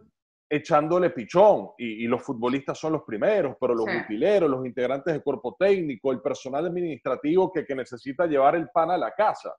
echándole 0.49 1.11
pichón 1.11 1.69
y, 1.77 2.05
los 2.07 2.21
futbolistas 2.21 2.77
son 2.77 2.93
los 2.93 3.03
primeros, 3.03 3.55
pero 3.59 3.73
los 3.73 3.87
utileros, 4.03 4.49
los 4.49 4.65
integrantes 4.65 5.13
del 5.13 5.23
cuerpo 5.23 5.55
técnico, 5.57 6.11
el 6.11 6.21
personal 6.21 6.65
administrativo 6.65 7.51
que, 7.53 7.65
que 7.65 7.73
necesita 7.73 8.25
llevar 8.25 8.55
el 8.55 8.69
pan 8.69 8.91
a 8.91 8.97
la 8.97 9.11
casa. 9.11 9.55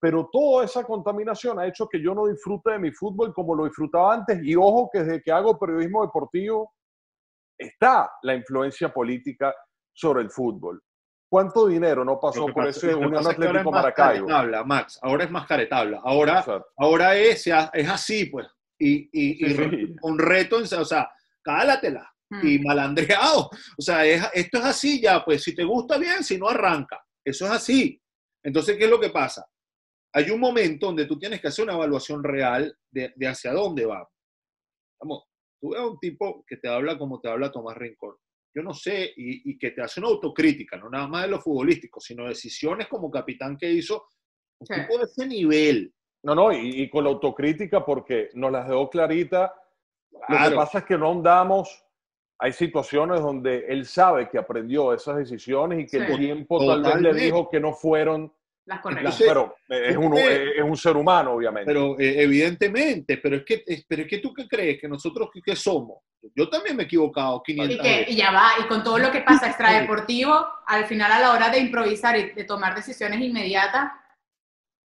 Pero 0.00 0.28
toda 0.30 0.64
esa 0.64 0.84
contaminación 0.84 1.58
ha 1.58 1.66
hecho 1.66 1.88
que 1.88 2.00
yo 2.00 2.14
no 2.14 2.26
disfrute 2.26 2.72
de 2.72 2.78
mi 2.78 2.92
fútbol 2.92 3.34
como 3.34 3.54
lo 3.56 3.64
disfrutaba 3.64 4.14
antes 4.14 4.40
y 4.44 4.54
ojo 4.54 4.88
que 4.92 5.00
desde 5.00 5.22
que 5.22 5.32
hago 5.32 5.58
periodismo 5.58 6.04
deportivo 6.04 6.72
está 7.58 8.12
la 8.22 8.34
influencia 8.34 8.92
política 8.92 9.52
sobre 9.92 10.22
el 10.22 10.30
fútbol. 10.30 10.80
¿Cuánto 11.32 11.66
dinero 11.66 12.04
no 12.04 12.20
pasó 12.20 12.46
por 12.48 12.66
ese 12.66 12.94
Unión 12.94 13.26
Atlético 13.26 13.72
Maracaibo? 13.72 14.26
Tabla, 14.26 14.64
Max, 14.64 14.98
ahora 15.00 15.24
es 15.24 15.30
más 15.30 15.46
caretabla. 15.46 16.02
Ahora, 16.04 16.44
ahora 16.76 17.16
es, 17.16 17.46
es 17.46 17.88
así, 17.88 18.26
pues. 18.26 18.46
Y, 18.78 19.08
y, 19.10 19.96
un 20.02 20.18
reto, 20.18 20.58
o 20.58 20.84
sea, 20.84 21.10
cálatela. 21.40 22.06
Hmm. 22.28 22.46
Y 22.46 22.58
malandreado. 22.58 23.48
O 23.78 23.80
sea, 23.80 24.04
esto 24.04 24.58
es 24.58 24.64
así 24.64 25.00
ya, 25.00 25.24
pues 25.24 25.42
si 25.42 25.54
te 25.54 25.64
gusta 25.64 25.96
bien, 25.96 26.22
si 26.22 26.36
no 26.36 26.50
arranca. 26.50 27.02
Eso 27.24 27.46
es 27.46 27.52
así. 27.52 27.98
Entonces, 28.44 28.76
¿qué 28.76 28.84
es 28.84 28.90
lo 28.90 29.00
que 29.00 29.08
pasa? 29.08 29.46
Hay 30.12 30.28
un 30.28 30.38
momento 30.38 30.84
donde 30.84 31.06
tú 31.06 31.18
tienes 31.18 31.40
que 31.40 31.48
hacer 31.48 31.64
una 31.64 31.72
evaluación 31.72 32.22
real 32.22 32.76
de, 32.90 33.10
de 33.16 33.26
hacia 33.26 33.54
dónde 33.54 33.86
va. 33.86 34.06
Vamos, 35.00 35.24
tú 35.58 35.70
ves 35.70 35.80
a 35.80 35.86
un 35.86 35.98
tipo 35.98 36.44
que 36.46 36.58
te 36.58 36.68
habla 36.68 36.98
como 36.98 37.22
te 37.22 37.30
habla 37.30 37.50
Tomás 37.50 37.78
Rincón 37.78 38.16
yo 38.54 38.62
no 38.62 38.74
sé, 38.74 39.12
y, 39.16 39.56
que 39.58 39.70
te 39.70 39.82
hace 39.82 40.00
una 40.00 40.10
autocrítica, 40.10 40.76
no 40.76 40.90
nada 40.90 41.08
más 41.08 41.22
de 41.22 41.28
lo 41.28 41.40
futbolístico, 41.40 42.00
sino 42.00 42.26
decisiones 42.26 42.86
como 42.88 43.10
capitán 43.10 43.56
que 43.56 43.70
hizo 43.70 44.04
un 44.58 44.66
tipo 44.66 44.98
de 44.98 45.04
ese 45.04 45.26
nivel. 45.26 45.92
No, 46.22 46.34
no, 46.34 46.52
y, 46.52 46.88
con 46.90 47.04
la 47.04 47.10
autocrítica 47.10 47.84
porque 47.84 48.28
nos 48.34 48.52
las 48.52 48.68
dejó 48.68 48.88
clarita. 48.90 49.54
Lo 50.28 50.50
que 50.50 50.54
pasa 50.54 50.78
es 50.78 50.84
que 50.84 50.98
no 50.98 51.10
andamos, 51.10 51.84
hay 52.38 52.52
situaciones 52.52 53.20
donde 53.20 53.66
él 53.68 53.86
sabe 53.86 54.28
que 54.28 54.38
aprendió 54.38 54.92
esas 54.92 55.16
decisiones 55.16 55.80
y 55.80 55.86
que 55.86 55.98
el 55.98 56.18
tiempo 56.18 56.64
tal 56.66 56.82
vez 56.82 57.00
le 57.00 57.14
dijo 57.14 57.48
que 57.48 57.60
no 57.60 57.72
fueron 57.72 58.32
las 58.64 58.80
correctas. 58.80 59.18
pero 59.18 59.56
es 59.68 59.96
un, 59.96 60.16
es 60.16 60.62
un, 60.62 60.76
ser 60.76 60.96
humano, 60.96 61.32
obviamente. 61.32 61.66
Pero 61.66 61.98
eh, 61.98 62.22
evidentemente, 62.22 63.18
pero 63.18 63.36
es, 63.36 63.44
que, 63.44 63.64
pero 63.88 64.02
es 64.02 64.08
que 64.08 64.18
tú 64.18 64.32
qué 64.32 64.46
crees, 64.46 64.80
que 64.80 64.88
nosotros 64.88 65.30
qué 65.44 65.56
somos. 65.56 65.98
Yo 66.36 66.48
también 66.48 66.76
me 66.76 66.84
he 66.84 66.86
equivocado 66.86 67.42
500 67.42 67.76
y, 67.76 67.80
que, 67.80 68.12
y 68.12 68.16
ya 68.16 68.30
va, 68.30 68.52
y 68.60 68.68
con 68.68 68.84
todo 68.84 68.98
lo 68.98 69.10
que 69.10 69.22
pasa 69.22 69.48
extradeportivo, 69.48 70.46
al 70.66 70.86
final 70.86 71.10
a 71.10 71.18
la 71.18 71.32
hora 71.32 71.50
de 71.50 71.58
improvisar 71.58 72.16
y 72.16 72.30
de 72.30 72.44
tomar 72.44 72.76
decisiones 72.76 73.20
inmediatas, 73.20 73.90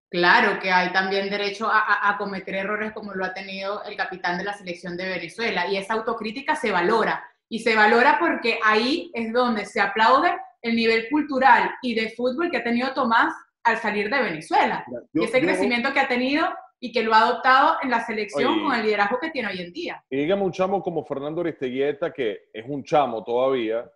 claro 0.10 0.60
que 0.60 0.72
hay 0.72 0.92
también 0.92 1.30
derecho 1.30 1.70
a, 1.72 2.10
a 2.10 2.18
cometer 2.18 2.56
errores 2.56 2.92
como 2.94 3.14
lo 3.14 3.24
ha 3.24 3.34
tenido 3.34 3.84
el 3.84 3.96
capitán 3.96 4.40
de 4.40 4.46
la 4.46 4.54
selección 4.54 4.98
de 4.98 5.08
Venezuela. 5.08 5.68
Y 5.68 5.78
esa 5.78 5.94
autocrítica 5.94 6.56
se 6.56 6.72
valora. 6.72 7.24
Y 7.50 7.60
se 7.60 7.76
valora 7.76 8.18
porque 8.20 8.60
ahí 8.64 9.12
es 9.14 9.32
donde 9.32 9.66
se 9.66 9.80
aplaude 9.80 10.36
el 10.62 10.76
nivel 10.76 11.08
cultural 11.10 11.76
y 11.82 11.94
de 11.94 12.10
fútbol 12.10 12.50
que 12.50 12.58
ha 12.58 12.64
tenido 12.64 12.94
Tomás 12.94 13.34
al 13.68 13.78
salir 13.78 14.10
de 14.10 14.22
Venezuela. 14.22 14.86
y 15.14 15.24
ese 15.24 15.42
crecimiento 15.42 15.94
que 15.94 16.00
ha 16.00 16.08
tenido 16.08 16.48
y 16.80 16.92
que 16.92 17.04
lo 17.04 17.14
ha 17.14 17.22
adoptado 17.22 17.78
en 17.82 17.90
la 17.90 18.06
selección 18.06 18.64
con 18.64 18.74
el 18.76 18.84
liderazgo 18.84 19.18
que 19.20 19.32
tiene 19.32 19.50
hoy 19.50 19.62
en 19.62 19.74
día. 19.74 20.04
Y 20.10 20.18
dígame 20.18 20.44
un 20.44 20.52
chamo 20.52 20.82
como 20.82 21.04
Fernando 21.04 21.42
Aristeguieta, 21.42 22.14
que 22.14 22.50
es 22.54 22.66
un 22.68 22.84
chamo 22.84 23.24
todavía, 23.24 23.90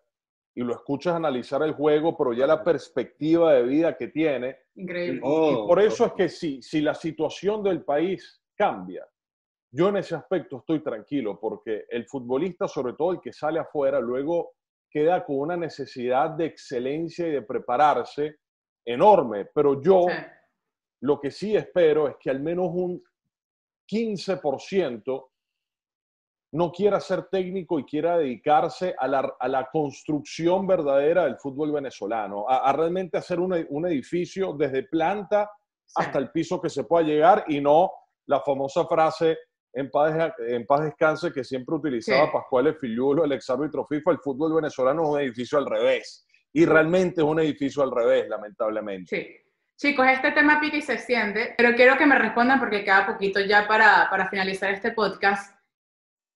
y 0.55 0.61
lo 0.61 0.73
escuchas 0.73 1.15
analizar 1.15 1.61
el 1.63 1.73
juego, 1.73 2.17
pero 2.17 2.33
ya 2.33 2.47
la 2.47 2.63
perspectiva 2.63 3.53
de 3.53 3.63
vida 3.63 3.95
que 3.95 4.07
tiene. 4.07 4.57
Increíble. 4.75 5.17
Y, 5.17 5.21
oh, 5.23 5.67
por 5.67 5.79
eso 5.79 6.05
es 6.07 6.13
que 6.13 6.27
si, 6.27 6.61
si 6.61 6.81
la 6.81 6.93
situación 6.93 7.63
del 7.63 7.83
país 7.83 8.41
cambia, 8.55 9.07
yo 9.73 9.89
en 9.89 9.97
ese 9.97 10.15
aspecto 10.15 10.57
estoy 10.57 10.83
tranquilo, 10.83 11.39
porque 11.39 11.85
el 11.89 12.05
futbolista, 12.05 12.67
sobre 12.67 12.93
todo 12.93 13.13
el 13.13 13.21
que 13.21 13.31
sale 13.31 13.59
afuera, 13.59 14.01
luego 14.01 14.55
queda 14.89 15.23
con 15.23 15.37
una 15.37 15.55
necesidad 15.55 16.31
de 16.31 16.45
excelencia 16.45 17.27
y 17.27 17.31
de 17.31 17.41
prepararse 17.43 18.39
enorme, 18.85 19.45
pero 19.53 19.81
yo 19.81 20.05
lo 21.01 21.19
que 21.19 21.31
sí 21.31 21.55
espero 21.55 22.07
es 22.07 22.15
que 22.19 22.29
al 22.29 22.39
menos 22.39 22.69
un 22.71 23.03
15% 23.89 25.31
no 26.53 26.71
quiera 26.71 26.99
ser 26.99 27.27
técnico 27.29 27.79
y 27.79 27.85
quiera 27.85 28.17
dedicarse 28.17 28.93
a 28.97 29.07
la, 29.07 29.69
construcción 29.71 30.67
verdadera 30.67 31.23
del 31.23 31.37
fútbol 31.37 31.71
venezolano, 31.71 32.45
a, 32.47 32.71
realmente 32.73 33.17
hacer 33.17 33.39
un, 33.39 33.85
edificio 33.85 34.53
desde 34.53 34.83
planta 34.83 35.49
hasta 35.95 36.19
el 36.19 36.31
piso 36.31 36.61
que 36.61 36.69
se 36.69 36.83
pueda 36.83 37.05
llegar 37.05 37.45
y 37.47 37.61
no 37.61 37.91
la 38.27 38.41
famosa 38.41 38.85
frase 38.85 39.37
en 39.73 39.89
paz, 39.89 40.33
en 40.39 40.65
paz 40.65 40.83
descanse 40.83 41.31
que 41.31 41.45
siempre 41.45 41.75
utilizaba 41.75 42.31
Pascual 42.31 42.75
Filiulo, 42.75 43.23
el 43.23 43.31
exárbitro 43.31 43.85
FIFA, 43.85 44.11
el 44.11 44.19
fútbol 44.19 44.55
venezolano 44.55 45.03
es 45.03 45.09
un 45.09 45.19
edificio 45.21 45.57
al 45.57 45.65
revés. 45.65 46.25
Y 46.53 46.65
realmente 46.65 47.21
es 47.21 47.27
un 47.27 47.39
edificio 47.39 47.83
al 47.83 47.91
revés, 47.91 48.27
lamentablemente. 48.27 49.15
Sí. 49.15 49.41
Chicos, 49.77 50.05
este 50.07 50.31
tema 50.31 50.59
pica 50.61 50.77
y 50.77 50.81
se 50.83 50.93
extiende, 50.93 51.55
pero 51.57 51.75
quiero 51.75 51.97
que 51.97 52.05
me 52.05 52.17
respondan 52.17 52.59
porque 52.59 52.83
queda 52.83 53.07
poquito 53.07 53.39
ya 53.39 53.67
para, 53.67 54.07
para 54.11 54.29
finalizar 54.29 54.71
este 54.71 54.91
podcast. 54.91 55.57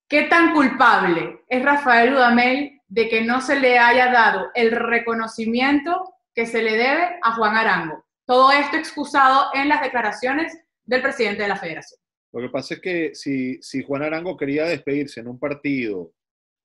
¿Qué 0.09 0.23
tan 0.23 0.53
culpable 0.53 1.43
es 1.47 1.63
Rafael 1.63 2.11
Dudamel 2.11 2.81
de 2.87 3.07
que 3.07 3.21
no 3.21 3.41
se 3.41 3.59
le 3.59 3.77
haya 3.77 4.11
dado 4.11 4.49
el 4.55 4.71
reconocimiento 4.71 6.15
que 6.33 6.47
se 6.47 6.63
le 6.63 6.71
debe 6.71 7.19
a 7.21 7.33
Juan 7.33 7.55
Arango? 7.55 8.03
Todo 8.25 8.51
esto 8.51 8.77
excusado 8.77 9.51
en 9.53 9.69
las 9.69 9.81
declaraciones 9.81 10.57
del 10.83 11.03
presidente 11.03 11.43
de 11.43 11.49
la 11.49 11.57
federación. 11.57 11.99
Lo 12.33 12.41
que 12.41 12.49
pasa 12.49 12.73
es 12.73 12.81
que 12.81 13.13
si, 13.13 13.61
si 13.61 13.83
Juan 13.83 14.01
Arango 14.01 14.35
quería 14.35 14.65
despedirse 14.65 15.19
en 15.19 15.27
un 15.27 15.39
partido 15.39 16.11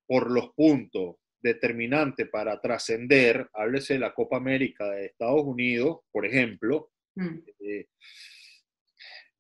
por 0.07 0.31
los 0.31 0.51
puntos 0.55 1.17
determinante 1.43 2.27
para 2.27 2.61
trascender, 2.61 3.49
háblese 3.55 3.95
de 3.95 4.01
la 4.01 4.15
Copa 4.15 4.37
América 4.37 4.87
de 4.91 5.07
Estados 5.07 5.43
Unidos, 5.43 6.01
por 6.11 6.27
ejemplo, 6.27 6.91
mm. 7.15 7.39
eh, 7.61 7.87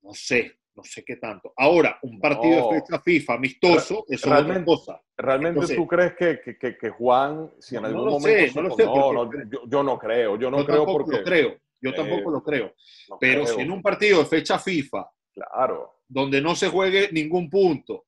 no 0.02 0.14
sé, 0.14 0.60
no 0.74 0.82
sé 0.84 1.04
qué 1.04 1.16
tanto. 1.16 1.52
Ahora, 1.56 1.98
un 2.02 2.20
partido 2.20 2.70
de 2.70 2.80
fecha 2.80 3.00
FIFA 3.00 3.34
amistoso, 3.34 4.04
eso 4.08 4.30
realmente, 4.30 4.52
es 4.52 4.78
otra 4.78 4.94
cosa. 4.94 5.02
¿Realmente 5.16 5.74
tú 5.74 5.86
crees 5.86 6.14
que, 6.14 6.40
que, 6.58 6.76
que, 6.78 6.90
Juan, 6.90 7.50
si 7.58 7.76
en 7.76 7.84
algún 7.84 8.08
momento... 8.08 8.62
no, 8.62 8.76
sé, 8.76 8.84
no, 8.84 9.30
yo, 9.68 9.82
no 9.82 9.98
creo, 9.98 10.38
yo 10.38 10.50
no 10.50 10.64
creo 10.64 10.86
porque... 10.86 11.18
Lo 11.18 11.24
creo, 11.24 11.56
yo 11.80 11.94
tampoco 11.94 12.30
lo 12.30 12.42
creo. 12.42 12.74
Pero 13.18 13.46
si 13.46 13.60
en 13.60 13.70
un 13.70 13.82
partido 13.82 14.20
de 14.20 14.26
fecha 14.26 14.58
FIFA, 14.58 15.06
claro. 15.32 16.00
donde 16.08 16.40
no 16.40 16.54
se 16.54 16.68
juegue 16.68 17.10
ningún 17.12 17.50
punto, 17.50 18.06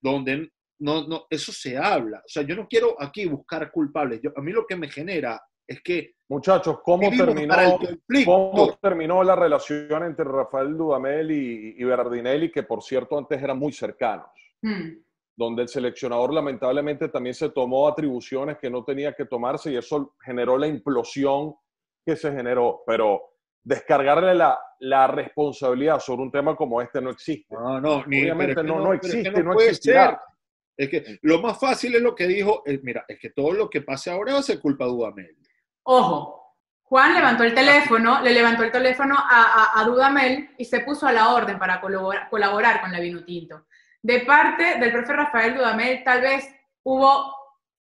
donde 0.00 0.50
no, 0.82 1.06
no, 1.06 1.26
eso 1.30 1.52
se 1.52 1.78
habla. 1.78 2.18
O 2.18 2.28
sea, 2.28 2.42
yo 2.42 2.56
no 2.56 2.66
quiero 2.68 2.96
aquí 3.00 3.24
buscar 3.26 3.70
culpables. 3.70 4.20
Yo, 4.20 4.30
a 4.36 4.40
mí 4.40 4.50
lo 4.50 4.66
que 4.66 4.76
me 4.76 4.88
genera 4.88 5.40
es 5.66 5.80
que... 5.80 6.16
Muchachos, 6.28 6.80
¿cómo 6.82 7.08
terminó, 7.10 7.54
¿cómo 8.24 8.78
terminó 8.80 9.22
la 9.22 9.36
relación 9.36 10.02
entre 10.02 10.24
Rafael 10.24 10.76
Dudamel 10.76 11.30
y, 11.30 11.76
y 11.78 11.84
Bernardinelli, 11.84 12.50
que 12.50 12.64
por 12.64 12.82
cierto 12.82 13.16
antes 13.16 13.40
eran 13.40 13.58
muy 13.58 13.72
cercanos? 13.72 14.26
Hmm. 14.60 14.98
Donde 15.36 15.62
el 15.62 15.68
seleccionador 15.68 16.34
lamentablemente 16.34 17.08
también 17.08 17.34
se 17.34 17.50
tomó 17.50 17.86
atribuciones 17.86 18.58
que 18.58 18.68
no 18.68 18.82
tenía 18.82 19.12
que 19.12 19.26
tomarse 19.26 19.70
y 19.70 19.76
eso 19.76 20.14
generó 20.24 20.58
la 20.58 20.66
implosión 20.66 21.54
que 22.04 22.16
se 22.16 22.32
generó. 22.32 22.82
Pero 22.86 23.22
descargarle 23.62 24.34
la, 24.34 24.58
la 24.80 25.06
responsabilidad 25.06 26.00
sobre 26.00 26.22
un 26.22 26.32
tema 26.32 26.56
como 26.56 26.82
este 26.82 27.00
no 27.00 27.10
existe. 27.10 27.54
No, 27.54 27.80
no, 27.80 27.96
Obviamente 27.98 28.64
no, 28.64 28.80
no, 28.80 28.92
existe, 28.92 29.30
no, 29.30 29.54
no 29.54 29.60
existirá. 29.60 30.20
Es 30.76 30.88
que 30.88 31.18
lo 31.22 31.40
más 31.40 31.58
fácil 31.60 31.94
es 31.94 32.02
lo 32.02 32.14
que 32.14 32.26
dijo, 32.26 32.62
es, 32.64 32.82
mira, 32.82 33.04
es 33.08 33.18
que 33.18 33.30
todo 33.30 33.52
lo 33.52 33.68
que 33.68 33.82
pase 33.82 34.10
ahora 34.10 34.34
va 34.34 34.38
a 34.40 34.42
ser 34.42 34.60
culpa 34.60 34.84
de 34.84 34.90
Dudamel. 34.90 35.36
Ojo, 35.84 36.42
Juan 36.84 37.14
levantó 37.14 37.44
el 37.44 37.54
teléfono, 37.54 38.20
le 38.22 38.32
levantó 38.32 38.64
el 38.64 38.72
teléfono 38.72 39.16
a, 39.18 39.80
a, 39.80 39.84
Dudamel 39.84 40.50
y 40.58 40.64
se 40.64 40.80
puso 40.80 41.06
a 41.06 41.12
la 41.12 41.32
orden 41.32 41.58
para 41.58 41.80
colaborar, 41.80 42.28
colaborar 42.28 42.80
con 42.80 42.92
la 42.92 43.00
Vinotinto. 43.00 43.66
De 44.02 44.20
parte 44.20 44.78
del 44.78 44.92
profe 44.92 45.12
Rafael 45.12 45.54
Dudamel, 45.54 46.02
tal 46.04 46.20
vez 46.20 46.48
hubo 46.82 47.34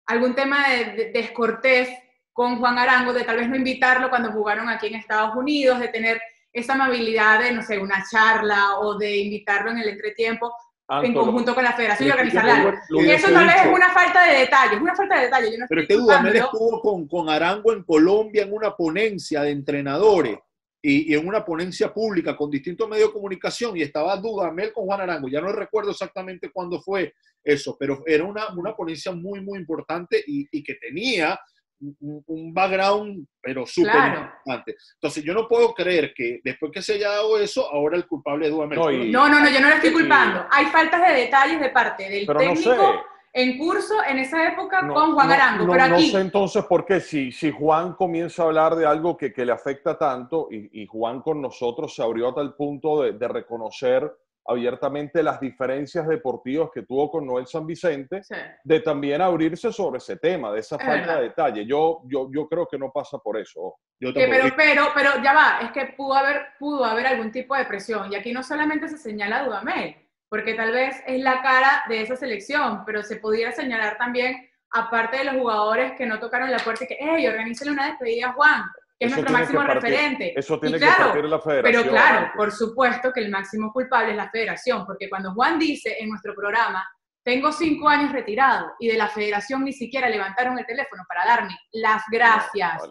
algún 0.07 0.33
tema 0.35 0.67
de, 0.69 1.11
descortés 1.13 1.89
con 2.33 2.59
Juan 2.59 2.77
Arango, 2.77 3.13
de 3.13 3.23
tal 3.23 3.37
vez 3.37 3.49
no 3.49 3.55
invitarlo 3.55 4.09
cuando 4.09 4.31
jugaron 4.31 4.69
aquí 4.69 4.87
en 4.87 4.95
Estados 4.95 5.35
Unidos, 5.35 5.79
de 5.79 5.87
tener 5.87 6.21
esa 6.51 6.73
amabilidad 6.73 7.39
de, 7.39 7.51
no 7.51 7.61
sé, 7.61 7.77
una 7.77 8.03
charla 8.09 8.79
o 8.79 8.97
de 8.97 9.17
invitarlo 9.17 9.71
en 9.71 9.79
el 9.79 9.89
entretiempo 9.89 10.53
en 10.89 11.13
conjunto 11.13 11.53
con 11.53 11.63
la 11.63 11.73
federación 11.73 12.07
y 12.07 12.11
organizarla. 12.11 12.81
Y 12.89 13.09
eso 13.09 13.27
vez 13.31 13.55
es 13.65 13.67
una 13.67 13.89
falta 13.89 14.25
de 14.25 14.39
detalle, 14.39 14.75
es 14.75 14.81
una 14.81 14.95
falta 14.95 15.17
de 15.17 15.25
detalle. 15.25 15.51
Yo 15.51 15.57
no 15.59 15.65
Pero 15.67 15.81
es 15.81 15.87
que 15.87 15.93
Dudamel 15.95 16.35
estuvo 16.35 16.81
con, 16.81 17.07
con 17.07 17.29
Arango 17.29 17.73
en 17.73 17.83
Colombia 17.83 18.43
en 18.43 18.53
una 18.53 18.75
ponencia 18.75 19.41
de 19.41 19.51
entrenadores 19.51 20.37
y, 20.81 21.13
en 21.13 21.27
una 21.27 21.43
ponencia 21.43 21.93
pública 21.93 22.37
con 22.37 22.49
distintos 22.49 22.87
medios 22.87 23.09
de 23.09 23.13
comunicación 23.13 23.75
y 23.75 23.81
estaba 23.81 24.15
Dudamel 24.15 24.71
con 24.71 24.85
Juan 24.85 25.01
Arango. 25.01 25.27
Ya 25.27 25.41
no 25.41 25.51
recuerdo 25.51 25.91
exactamente 25.91 26.51
cuándo 26.51 26.81
fue 26.81 27.13
eso, 27.43 27.75
pero 27.77 28.03
era 28.05 28.23
una, 28.23 28.53
una 28.55 28.75
ponencia 28.75 29.11
muy, 29.11 29.41
muy 29.41 29.59
importante 29.59 30.23
y, 30.25 30.47
y 30.51 30.63
que 30.63 30.75
tenía 30.75 31.37
un, 31.79 32.53
background, 32.53 33.25
pero 33.41 33.65
súper 33.65 33.95
importante. 33.95 34.75
Entonces, 34.95 35.23
yo 35.23 35.33
no 35.33 35.47
puedo 35.47 35.73
creer 35.73 36.13
que 36.15 36.39
después 36.43 36.71
que 36.71 36.81
se 36.81 36.93
haya 36.93 37.09
dado 37.09 37.39
eso, 37.39 37.69
ahora 37.71 37.97
el 37.97 38.07
culpable 38.07 38.47
es 38.47 38.51
Dudamel. 38.51 39.11
No, 39.11 39.29
no, 39.29 39.39
no, 39.39 39.49
yo 39.49 39.59
no 39.59 39.69
le 39.69 39.75
estoy 39.75 39.93
culpando. 39.93 40.45
Hay 40.51 40.65
faltas 40.67 41.07
de 41.07 41.13
detalles 41.21 41.59
de 41.59 41.69
parte 41.69 42.09
del 42.09 42.25
técnico 42.25 43.03
en 43.37 43.57
curso 43.57 43.93
en 44.09 44.17
esa 44.17 44.47
época 44.47 44.87
con 44.87 45.13
Juan 45.13 45.31
Arango. 45.31 45.71
pero 45.71 45.83
aquí... 45.83 46.07
no 46.07 46.11
sé 46.11 46.21
entonces 46.21 46.65
por 46.65 46.85
qué, 46.85 46.99
si, 46.99 47.31
si 47.31 47.51
Juan 47.51 47.93
comienza 47.93 48.41
a 48.41 48.45
hablar 48.47 48.75
de 48.75 48.85
algo 48.85 49.15
que, 49.15 49.31
que 49.31 49.45
le 49.45 49.51
afecta 49.51 49.95
tanto 49.95 50.47
y, 50.49 50.81
y, 50.81 50.87
Juan 50.87 51.21
con 51.21 51.39
nosotros 51.39 51.93
se 51.93 52.01
abrió 52.01 52.29
a 52.29 52.33
tal 52.33 52.55
punto 52.55 53.03
de, 53.03 53.13
de 53.13 53.27
reconocer 53.27 54.11
abiertamente 54.47 55.21
las 55.21 55.39
diferencias 55.41 56.07
deportivas 56.07 56.69
que 56.73 56.83
tuvo 56.83 57.11
con 57.11 57.25
Noel 57.25 57.47
San 57.47 57.67
Vicente, 57.67 58.21
de 58.63 58.79
también 58.79 59.21
abrirse 59.21 59.73
sobre 59.73 59.97
ese 59.97 60.15
tema, 60.15 60.51
de 60.53 60.61
esa 60.61 60.79
falta 60.79 61.17
de 61.17 61.23
detalle. 61.23 61.65
Yo, 61.65 62.01
yo, 62.05 62.29
yo 62.31 62.47
creo 62.47 62.65
que 62.65 62.77
no 62.77 62.89
pasa 62.91 63.17
por 63.17 63.37
eso. 63.37 63.75
Yo 63.99 64.13
pero, 64.13 64.55
pero, 64.55 64.87
pero 64.95 65.21
ya 65.21 65.33
va, 65.33 65.59
es 65.61 65.71
que 65.71 65.93
pudo 65.97 66.13
haber, 66.13 66.47
pudo 66.57 66.85
haber 66.85 67.07
algún 67.07 67.31
tipo 67.31 67.55
de 67.55 67.65
presión. 67.65 68.11
Y 68.11 68.15
aquí 68.15 68.31
no 68.31 68.41
solamente 68.41 68.87
se 68.87 68.97
señala 68.97 69.39
a 69.39 69.45
Dudamel, 69.45 69.95
porque 70.29 70.53
tal 70.53 70.71
vez 70.71 70.95
es 71.05 71.21
la 71.21 71.41
cara 71.41 71.83
de 71.89 72.01
esa 72.01 72.15
selección, 72.15 72.83
pero 72.85 73.03
se 73.03 73.17
pudiera 73.17 73.51
señalar 73.51 73.97
también, 73.97 74.49
aparte 74.71 75.17
de 75.17 75.23
los 75.25 75.35
jugadores 75.35 75.91
que 75.97 76.05
no 76.05 76.19
tocaron 76.19 76.51
la 76.51 76.59
puerta, 76.59 76.85
que, 76.85 76.97
hey, 76.99 77.27
organícenle 77.27 77.73
una 77.73 77.87
despedida 77.87 78.29
a 78.29 78.33
Juan, 78.33 78.63
que 78.99 79.05
es 79.05 79.11
nuestro 79.11 79.33
máximo 79.33 79.61
referente. 79.61 80.33
Eso 80.35 80.59
tiene 80.59 80.79
que 80.79 80.85
partir 80.85 81.25
la 81.25 81.39
federación. 81.39 81.83
Pero 81.83 81.91
claro, 81.91 82.31
por 82.35 82.51
supuesto 82.51 83.11
que 83.13 83.19
el 83.19 83.29
máximo 83.29 83.71
culpable 83.71 84.11
es 84.11 84.17
la 84.17 84.29
federación, 84.29 84.85
porque 84.85 85.09
cuando 85.09 85.33
Juan 85.33 85.59
dice 85.59 85.97
en 85.99 86.09
nuestro 86.09 86.33
programa, 86.33 86.87
tengo 87.23 87.51
cinco 87.51 87.89
años 87.89 88.11
retirado 88.11 88.73
y 88.79 88.87
de 88.87 88.97
la 88.97 89.09
federación 89.09 89.63
ni 89.63 89.73
siquiera 89.73 90.09
levantaron 90.09 90.57
el 90.57 90.65
teléfono 90.65 91.03
para 91.07 91.25
darme 91.25 91.55
las 91.73 92.03
gracias. 92.11 92.81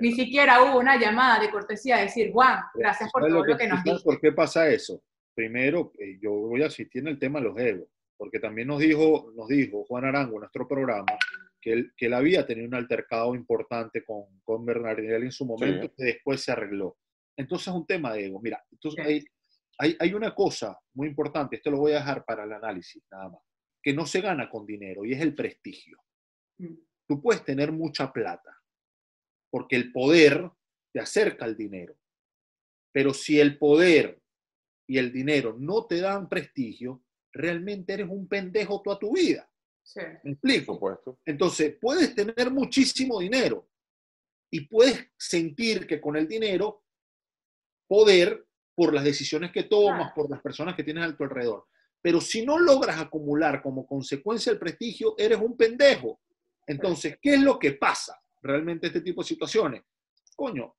Ni 0.00 0.12
siquiera 0.12 0.62
hubo 0.62 0.78
una 0.78 0.96
llamada 0.96 1.40
de 1.40 1.50
cortesía 1.50 1.96
de 1.96 2.04
decir, 2.04 2.32
Juan, 2.32 2.60
gracias 2.74 3.10
por 3.12 3.22
todo 3.22 3.44
lo 3.44 3.56
que, 3.56 3.68
nos 3.68 3.82
dijiste. 3.82 4.04
¿Por 4.04 4.20
qué 4.20 4.32
pasa 4.32 4.68
eso? 4.68 5.02
Primero, 5.34 5.92
eh, 5.98 6.18
yo 6.20 6.30
voy 6.30 6.62
a 6.62 6.66
asistir 6.66 7.02
en 7.02 7.08
el 7.08 7.18
tema 7.18 7.40
de 7.40 7.46
los 7.46 7.58
egos, 7.58 7.88
porque 8.16 8.38
también 8.38 8.68
nos 8.68 8.78
dijo, 8.78 9.32
nos 9.34 9.48
dijo 9.48 9.84
Juan 9.84 10.04
Arango 10.04 10.34
en 10.34 10.40
nuestro 10.40 10.66
programa 10.66 11.06
que 11.62 11.72
él, 11.72 11.92
que 11.96 12.06
él 12.06 12.14
había 12.14 12.44
tenido 12.44 12.66
un 12.66 12.74
altercado 12.74 13.34
importante 13.34 14.04
con, 14.04 14.24
con 14.42 14.66
Bernardinelli 14.66 15.26
en 15.26 15.32
su 15.32 15.46
momento, 15.46 15.94
que 15.96 16.04
después 16.04 16.42
se 16.42 16.52
arregló. 16.52 16.98
Entonces 17.36 17.68
es 17.68 17.74
un 17.74 17.86
tema 17.86 18.12
de 18.12 18.26
ego. 18.26 18.40
Mira, 18.42 18.62
entonces 18.70 19.06
hay, 19.06 19.24
hay, 19.78 19.96
hay, 19.98 20.12
una 20.12 20.34
cosa 20.34 20.78
muy 20.94 21.08
importante, 21.08 21.56
esto 21.56 21.70
lo 21.70 21.78
voy 21.78 21.92
a 21.92 22.00
dejar 22.00 22.24
para 22.24 22.44
el 22.44 22.52
análisis 22.52 23.02
nada 23.10 23.30
más, 23.30 23.40
que 23.80 23.94
no 23.94 24.04
se 24.04 24.20
gana 24.20 24.50
con 24.50 24.66
dinero 24.66 25.04
y 25.04 25.12
es 25.12 25.20
el 25.20 25.34
prestigio. 25.34 25.98
Mm. 26.58 26.74
Tú 27.06 27.22
puedes 27.22 27.44
tener 27.44 27.70
mucha 27.70 28.12
plata, 28.12 28.60
porque 29.48 29.76
el 29.76 29.92
poder 29.92 30.50
te 30.92 31.00
acerca 31.00 31.44
al 31.44 31.56
dinero. 31.56 31.96
Pero 32.92 33.14
si 33.14 33.38
el 33.40 33.56
poder 33.56 34.20
y 34.86 34.98
el 34.98 35.12
dinero 35.12 35.56
no 35.58 35.86
te 35.86 36.00
dan 36.00 36.28
prestigio, 36.28 37.04
realmente 37.32 37.94
eres 37.94 38.08
un 38.10 38.28
pendejo 38.28 38.82
toda 38.82 38.98
tu 38.98 39.14
vida. 39.14 39.48
¿Me 40.24 40.32
explico? 40.32 40.78
Puesto. 40.78 41.18
Entonces, 41.24 41.76
puedes 41.80 42.14
tener 42.14 42.50
muchísimo 42.50 43.20
dinero 43.20 43.68
y 44.50 44.66
puedes 44.66 45.10
sentir 45.16 45.86
que 45.86 46.00
con 46.00 46.16
el 46.16 46.28
dinero 46.28 46.84
poder 47.88 48.46
por 48.74 48.94
las 48.94 49.04
decisiones 49.04 49.52
que 49.52 49.64
tomas, 49.64 50.12
por 50.12 50.30
las 50.30 50.40
personas 50.40 50.74
que 50.74 50.84
tienes 50.84 51.04
a 51.04 51.16
tu 51.16 51.24
alrededor. 51.24 51.66
Pero 52.00 52.20
si 52.20 52.44
no 52.44 52.58
logras 52.58 52.98
acumular 52.98 53.62
como 53.62 53.86
consecuencia 53.86 54.50
el 54.50 54.58
prestigio, 54.58 55.14
eres 55.18 55.38
un 55.38 55.56
pendejo. 55.56 56.20
Entonces, 56.66 57.18
¿qué 57.20 57.34
es 57.34 57.40
lo 57.40 57.58
que 57.58 57.72
pasa 57.72 58.20
realmente 58.40 58.86
en 58.86 58.92
este 58.92 59.02
tipo 59.02 59.22
de 59.22 59.28
situaciones? 59.28 59.82
Coño, 60.34 60.74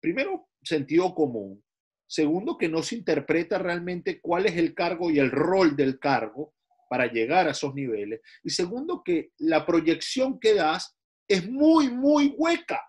primero, 0.00 0.48
sentido 0.62 1.14
común. 1.14 1.62
Segundo, 2.06 2.58
que 2.58 2.68
no 2.68 2.82
se 2.82 2.96
interpreta 2.96 3.58
realmente 3.58 4.20
cuál 4.20 4.46
es 4.46 4.56
el 4.56 4.74
cargo 4.74 5.10
y 5.10 5.18
el 5.18 5.30
rol 5.30 5.74
del 5.74 5.98
cargo 5.98 6.54
para 6.94 7.10
llegar 7.10 7.48
a 7.48 7.50
esos 7.50 7.74
niveles. 7.74 8.20
Y 8.44 8.50
segundo, 8.50 9.02
que 9.04 9.32
la 9.38 9.66
proyección 9.66 10.38
que 10.38 10.54
das 10.54 10.96
es 11.28 11.44
muy, 11.50 11.90
muy 11.90 12.36
hueca, 12.38 12.80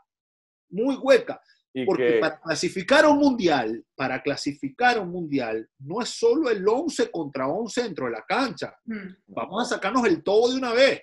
muy 0.69 0.95
hueca. 0.95 1.41
Porque 1.87 2.19
para 2.21 2.39
clasificar 2.39 3.03
a 3.05 3.09
un 3.09 3.17
mundial, 3.17 3.83
para 3.95 4.21
clasificar 4.21 4.97
a 4.97 5.01
un 5.01 5.09
mundial, 5.09 5.67
no 5.79 6.03
es 6.03 6.09
solo 6.09 6.51
el 6.51 6.63
11 6.67 7.09
contra 7.09 7.47
11 7.47 7.81
dentro 7.81 8.05
de 8.05 8.11
la 8.11 8.23
cancha. 8.27 8.77
Mm. 8.85 9.07
Vamos 9.25 9.63
a 9.63 9.75
sacarnos 9.75 10.05
el 10.05 10.23
todo 10.23 10.51
de 10.51 10.59
una 10.59 10.73
vez. 10.73 11.01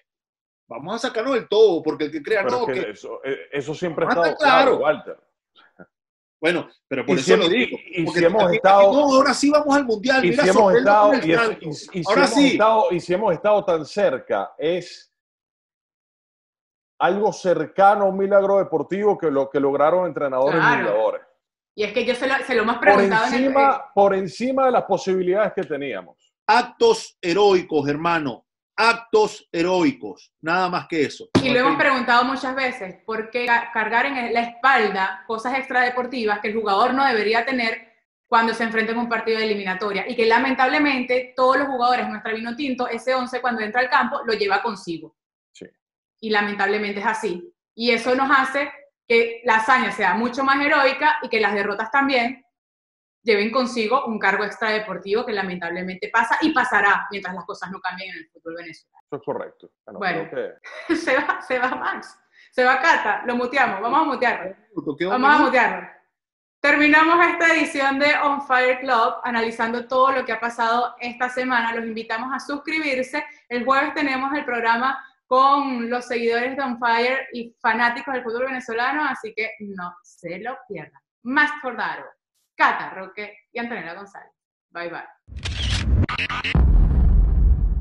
Vamos 0.68 0.94
a 0.94 1.08
sacarnos 1.08 1.36
el 1.36 1.48
todo, 1.48 1.82
porque 1.82 2.04
el 2.04 2.12
que 2.12 2.22
crea 2.22 2.44
no. 2.44 2.66
que, 2.66 2.90
eso, 2.90 3.20
eh, 3.24 3.48
eso, 3.50 3.74
siempre 3.74 4.06
ha 4.06 4.10
estado 4.10 4.36
claro, 4.36 4.78
Walter. 4.78 5.16
Bueno, 6.42 6.68
pero 6.88 7.06
por 7.06 7.16
eso 7.16 7.36
lo 7.36 7.48
digo. 7.48 7.78
Y, 7.86 8.04
si 8.04 8.24
hemos 8.24 8.52
estado. 8.52 8.92
No, 8.92 9.14
ahora 9.14 9.32
sí 9.32 9.48
vamos 9.48 9.76
al 9.76 9.84
mundial. 9.84 10.24
Y 10.24 10.32
si 10.32 10.48
hemos 10.48 10.74
estado. 10.74 11.12
Y, 11.24 11.32
ahora 12.04 12.26
sí. 12.26 12.48
Estado, 12.48 12.86
y 12.90 12.98
si 12.98 13.14
hemos 13.14 13.32
estado 13.32 13.64
tan 13.64 13.86
cerca, 13.86 14.52
es 14.58 15.14
algo 17.00 17.32
cercano 17.32 18.06
a 18.06 18.08
un 18.08 18.18
milagro 18.18 18.58
deportivo 18.58 19.16
que 19.16 19.30
lo 19.30 19.48
que 19.48 19.60
lograron 19.60 20.08
entrenadores 20.08 20.60
y 20.60 20.82
jugadores. 20.82 21.22
Y 21.76 21.84
es 21.84 21.92
que 21.92 22.04
yo 22.04 22.14
se 22.16 22.26
lo, 22.26 22.34
se 22.44 22.54
lo 22.56 22.62
hemos 22.62 22.78
preguntado 22.78 23.22
por 23.22 23.34
encima, 23.34 23.92
por 23.94 24.14
encima 24.14 24.66
de 24.66 24.72
las 24.72 24.82
posibilidades 24.82 25.52
que 25.54 25.62
teníamos. 25.62 26.34
Actos 26.44 27.16
heroicos, 27.22 27.88
hermano 27.88 28.44
actos 28.76 29.48
heroicos, 29.52 30.32
nada 30.40 30.68
más 30.68 30.86
que 30.88 31.02
eso. 31.02 31.28
Y 31.42 31.50
lo 31.50 31.60
hemos 31.60 31.76
preguntado 31.76 32.24
muchas 32.24 32.54
veces, 32.54 32.96
¿por 33.04 33.30
qué 33.30 33.46
cargar 33.72 34.06
en 34.06 34.32
la 34.32 34.42
espalda 34.42 35.24
cosas 35.26 35.58
extradeportivas 35.58 36.40
que 36.40 36.48
el 36.48 36.54
jugador 36.54 36.94
no 36.94 37.04
debería 37.04 37.44
tener 37.44 37.92
cuando 38.26 38.54
se 38.54 38.64
enfrenta 38.64 38.92
en 38.92 38.98
un 38.98 39.08
partido 39.08 39.38
de 39.38 39.44
eliminatoria? 39.44 40.08
Y 40.08 40.16
que 40.16 40.26
lamentablemente 40.26 41.32
todos 41.36 41.58
los 41.58 41.68
jugadores 41.68 42.08
nuestra 42.08 42.32
vino 42.32 42.56
tinto, 42.56 42.88
ese 42.88 43.14
11 43.14 43.40
cuando 43.40 43.62
entra 43.62 43.80
al 43.80 43.90
campo, 43.90 44.20
lo 44.24 44.32
lleva 44.32 44.62
consigo. 44.62 45.16
Sí. 45.52 45.66
Y 46.20 46.30
lamentablemente 46.30 47.00
es 47.00 47.06
así. 47.06 47.52
Y 47.74 47.90
eso 47.90 48.14
nos 48.14 48.30
hace 48.30 48.70
que 49.06 49.42
la 49.44 49.56
hazaña 49.56 49.92
sea 49.92 50.14
mucho 50.14 50.44
más 50.44 50.64
heroica 50.64 51.18
y 51.22 51.28
que 51.28 51.40
las 51.40 51.54
derrotas 51.54 51.90
también 51.90 52.44
lleven 53.22 53.50
consigo 53.50 54.04
un 54.06 54.18
cargo 54.18 54.44
extradeportivo 54.44 55.24
que 55.24 55.32
lamentablemente 55.32 56.10
pasa 56.12 56.38
y 56.40 56.52
pasará 56.52 57.06
mientras 57.10 57.34
las 57.34 57.44
cosas 57.44 57.70
no 57.70 57.80
cambien 57.80 58.10
en 58.10 58.18
el 58.18 58.30
fútbol 58.30 58.56
venezolano. 58.56 58.98
Eso 59.06 59.16
es 59.16 59.22
correcto. 59.24 59.70
Bueno, 59.92 60.28
se, 60.96 61.16
va, 61.16 61.42
se 61.42 61.58
va 61.58 61.68
Max, 61.68 62.18
se 62.50 62.64
va 62.64 62.80
Cata, 62.80 63.22
lo 63.26 63.36
muteamos, 63.36 63.80
vamos 63.80 64.00
a 64.00 64.04
mutearlo. 64.04 64.56
Vamos 65.08 65.34
a 65.34 65.38
mutearlo. 65.38 65.88
Terminamos 66.60 67.26
esta 67.26 67.56
edición 67.56 67.98
de 67.98 68.14
On 68.22 68.46
Fire 68.46 68.78
Club 68.78 69.14
analizando 69.24 69.88
todo 69.88 70.12
lo 70.12 70.24
que 70.24 70.30
ha 70.30 70.38
pasado 70.38 70.94
esta 71.00 71.28
semana. 71.28 71.74
Los 71.74 71.84
invitamos 71.84 72.30
a 72.32 72.38
suscribirse. 72.38 73.24
El 73.48 73.64
jueves 73.64 73.94
tenemos 73.94 74.32
el 74.32 74.44
programa 74.44 74.96
con 75.26 75.90
los 75.90 76.06
seguidores 76.06 76.56
de 76.56 76.62
On 76.62 76.78
Fire 76.78 77.26
y 77.32 77.52
fanáticos 77.60 78.14
del 78.14 78.22
fútbol 78.22 78.44
venezolano, 78.44 79.04
así 79.04 79.34
que 79.34 79.50
no 79.58 79.92
se 80.04 80.38
lo 80.38 80.56
pierdan. 80.68 81.02
Más 81.24 81.50
Fordaro. 81.60 82.04
Cata 82.56 82.90
Roque 82.90 83.46
y 83.52 83.58
Antonella 83.58 83.94
González. 83.94 84.32
Bye 84.70 84.90
bye. 84.90 86.62